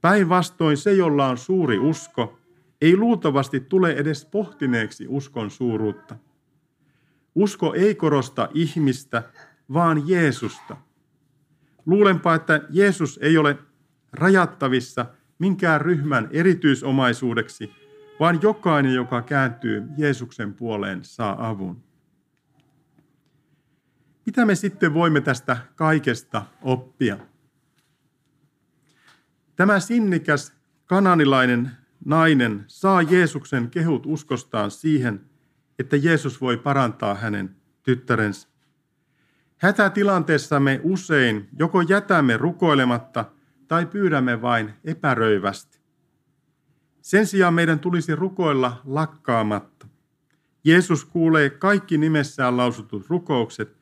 Päinvastoin 0.00 0.76
se, 0.76 0.92
jolla 0.92 1.26
on 1.28 1.38
suuri 1.38 1.78
usko, 1.78 2.38
ei 2.80 2.96
luultavasti 2.96 3.60
tule 3.60 3.92
edes 3.92 4.24
pohtineeksi 4.24 5.06
uskon 5.08 5.50
suuruutta. 5.50 6.16
Usko 7.38 7.74
ei 7.74 7.94
korosta 7.94 8.48
ihmistä, 8.54 9.22
vaan 9.72 10.08
Jeesusta. 10.08 10.76
Luulenpa, 11.86 12.34
että 12.34 12.60
Jeesus 12.70 13.18
ei 13.22 13.38
ole 13.38 13.58
rajattavissa 14.12 15.06
minkään 15.38 15.80
ryhmän 15.80 16.28
erityisomaisuudeksi, 16.30 17.72
vaan 18.20 18.38
jokainen, 18.42 18.94
joka 18.94 19.22
kääntyy 19.22 19.82
Jeesuksen 19.96 20.54
puoleen, 20.54 21.04
saa 21.04 21.48
avun. 21.48 21.84
Mitä 24.26 24.46
me 24.46 24.54
sitten 24.54 24.94
voimme 24.94 25.20
tästä 25.20 25.56
kaikesta 25.74 26.42
oppia? 26.62 27.18
Tämä 29.56 29.80
sinnikäs 29.80 30.52
kananilainen 30.86 31.70
nainen 32.04 32.64
saa 32.66 33.02
Jeesuksen 33.02 33.70
kehut 33.70 34.06
uskostaan 34.06 34.70
siihen, 34.70 35.28
että 35.78 35.96
Jeesus 35.96 36.40
voi 36.40 36.56
parantaa 36.56 37.14
hänen 37.14 37.56
tyttärensä. 37.82 38.48
Hätätilanteessa 39.56 40.60
me 40.60 40.80
usein 40.82 41.48
joko 41.58 41.80
jätämme 41.80 42.36
rukoilematta 42.36 43.24
tai 43.68 43.86
pyydämme 43.86 44.42
vain 44.42 44.74
epäröivästi. 44.84 45.78
Sen 47.02 47.26
sijaan 47.26 47.54
meidän 47.54 47.78
tulisi 47.78 48.16
rukoilla 48.16 48.80
lakkaamatta. 48.84 49.86
Jeesus 50.64 51.04
kuulee 51.04 51.50
kaikki 51.50 51.98
nimessään 51.98 52.56
lausutut 52.56 53.06
rukoukset 53.08 53.76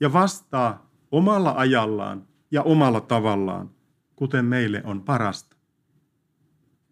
ja 0.00 0.12
vastaa 0.12 0.90
omalla 1.10 1.54
ajallaan 1.56 2.26
ja 2.50 2.62
omalla 2.62 3.00
tavallaan, 3.00 3.70
kuten 4.16 4.44
meille 4.44 4.82
on 4.84 5.02
parasta. 5.02 5.56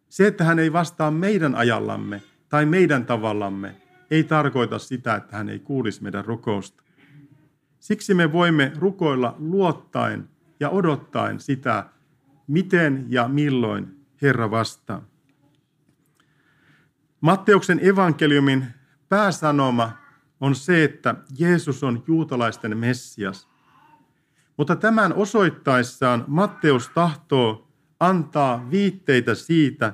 Se, 0.09 0.27
että 0.27 0.45
hän 0.45 0.59
ei 0.59 0.73
vastaa 0.73 1.11
meidän 1.11 1.55
ajallamme 1.55 2.23
tai 2.49 2.67
meidän 2.67 3.07
tavallamme, 3.07 3.77
ei 4.15 4.25
tarkoita 4.25 4.79
sitä, 4.79 5.15
että 5.15 5.37
hän 5.37 5.49
ei 5.49 5.59
kuulisi 5.59 6.03
meidän 6.03 6.25
rukousta. 6.25 6.83
Siksi 7.81 8.15
me 8.15 8.33
voimme 8.33 8.73
rukoilla 8.77 9.35
luottaen 9.39 10.29
ja 10.61 10.71
odottaen 10.71 11.41
sitä, 11.41 11.87
miten 12.47 13.07
ja 13.09 13.29
milloin 13.29 14.07
Herra 14.23 14.51
vastaa. 14.51 15.05
Matteuksen 17.21 17.81
evankeliumin 17.83 18.67
pääsanoma 19.09 19.93
on 20.41 20.55
se, 20.55 20.85
että 20.85 21.15
Jeesus 21.39 21.85
on 21.85 22.05
juutalaisten 22.07 22.79
Messias. 22.79 23.49
Mutta 24.57 24.77
tämän 24.77 25.13
osoittaessaan 25.13 26.25
Matteus 26.27 26.89
tahtoo 26.89 27.69
antaa 28.01 28.71
viitteitä 28.71 29.35
siitä, 29.35 29.93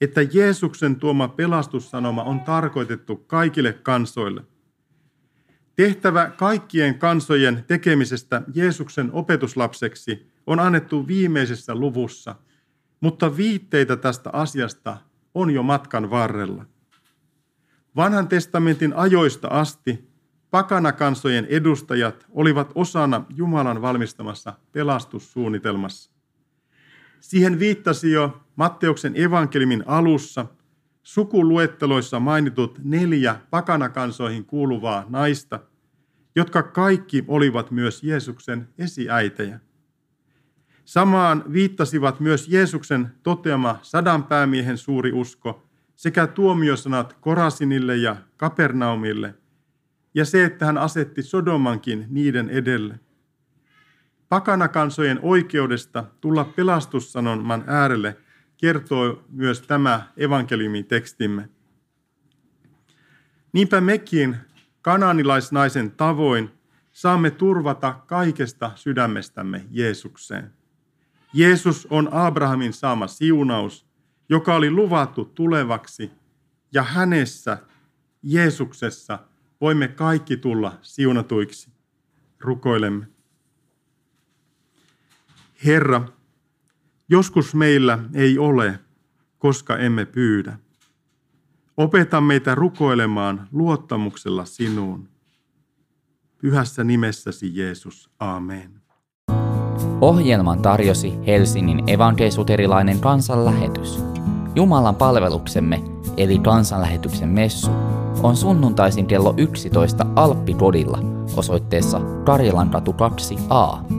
että 0.00 0.22
Jeesuksen 0.22 0.96
tuoma 0.96 1.28
pelastussanoma 1.28 2.22
on 2.22 2.40
tarkoitettu 2.40 3.16
kaikille 3.16 3.72
kansoille. 3.72 4.42
Tehtävä 5.76 6.30
kaikkien 6.30 6.98
kansojen 6.98 7.64
tekemisestä 7.66 8.42
Jeesuksen 8.54 9.10
opetuslapseksi 9.12 10.30
on 10.46 10.60
annettu 10.60 11.06
viimeisessä 11.06 11.74
luvussa, 11.74 12.34
mutta 13.00 13.36
viitteitä 13.36 13.96
tästä 13.96 14.30
asiasta 14.32 14.96
on 15.34 15.50
jo 15.50 15.62
matkan 15.62 16.10
varrella. 16.10 16.64
Vanhan 17.96 18.28
testamentin 18.28 18.92
ajoista 18.96 19.48
asti 19.48 20.10
pakanakansojen 20.50 21.46
edustajat 21.46 22.26
olivat 22.30 22.72
osana 22.74 23.24
Jumalan 23.36 23.82
valmistamassa 23.82 24.52
pelastussuunnitelmassa. 24.72 26.10
Siihen 27.20 27.58
viittasi 27.58 28.12
jo 28.12 28.40
Matteuksen 28.60 29.12
evankelimin 29.16 29.84
alussa 29.86 30.46
sukuluetteloissa 31.02 32.20
mainitut 32.20 32.78
neljä 32.84 33.36
pakanakansoihin 33.50 34.44
kuuluvaa 34.44 35.04
naista, 35.08 35.60
jotka 36.36 36.62
kaikki 36.62 37.24
olivat 37.28 37.70
myös 37.70 38.02
Jeesuksen 38.02 38.68
esiäitejä. 38.78 39.60
Samaan 40.84 41.44
viittasivat 41.52 42.20
myös 42.20 42.48
Jeesuksen 42.48 43.08
toteama 43.22 43.78
sadan 43.82 44.24
päämiehen 44.24 44.78
suuri 44.78 45.12
usko 45.12 45.62
sekä 45.96 46.26
tuomiosanat 46.26 47.16
Korasinille 47.20 47.96
ja 47.96 48.16
Kapernaumille 48.36 49.34
ja 50.14 50.24
se, 50.24 50.44
että 50.44 50.66
hän 50.66 50.78
asetti 50.78 51.22
Sodomankin 51.22 52.06
niiden 52.08 52.50
edelle. 52.50 53.00
Pakanakansojen 54.28 55.18
oikeudesta 55.22 56.04
tulla 56.20 56.44
pelastussanoman 56.44 57.64
äärelle 57.66 58.16
kertoo 58.60 59.24
myös 59.28 59.62
tämä 59.62 60.12
evankeliumin 60.16 60.86
tekstimme. 60.86 61.48
Niinpä 63.52 63.80
mekin 63.80 64.36
kananilaisnaisen 64.82 65.90
tavoin 65.90 66.50
saamme 66.92 67.30
turvata 67.30 67.92
kaikesta 68.06 68.70
sydämestämme 68.74 69.66
Jeesukseen. 69.70 70.52
Jeesus 71.32 71.86
on 71.90 72.08
Abrahamin 72.12 72.72
saama 72.72 73.06
siunaus, 73.06 73.86
joka 74.28 74.54
oli 74.54 74.70
luvattu 74.70 75.24
tulevaksi, 75.24 76.10
ja 76.72 76.82
hänessä, 76.82 77.58
Jeesuksessa, 78.22 79.18
voimme 79.60 79.88
kaikki 79.88 80.36
tulla 80.36 80.78
siunatuiksi. 80.82 81.70
Rukoilemme. 82.40 83.06
Herra, 85.64 86.08
joskus 87.10 87.54
meillä 87.54 87.98
ei 88.14 88.38
ole, 88.38 88.78
koska 89.38 89.76
emme 89.76 90.04
pyydä. 90.04 90.58
Opeta 91.76 92.20
meitä 92.20 92.54
rukoilemaan 92.54 93.48
luottamuksella 93.52 94.44
sinuun. 94.44 95.08
Pyhässä 96.38 96.84
nimessäsi 96.84 97.56
Jeesus. 97.58 98.10
Amen. 98.18 98.80
Ohjelman 100.00 100.62
tarjosi 100.62 101.12
Helsingin 101.26 101.82
evankeisuterilainen 101.86 103.00
kansanlähetys. 103.00 103.98
Jumalan 104.54 104.96
palveluksemme, 104.96 105.82
eli 106.16 106.38
kansanlähetyksen 106.38 107.28
messu, 107.28 107.70
on 108.22 108.36
sunnuntaisin 108.36 109.06
kello 109.06 109.34
11 109.36 110.06
Alppipodilla 110.16 110.98
osoitteessa 111.36 112.00
Karjalankatu 112.24 112.92
2a. 112.92 113.94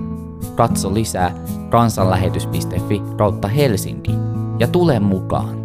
Katso 0.55 0.93
lisää 0.93 1.35
kansanlähetys.fi 1.71 3.01
kautta 3.17 3.47
Helsinki 3.47 4.11
ja 4.59 4.67
tule 4.67 4.99
mukaan. 4.99 5.60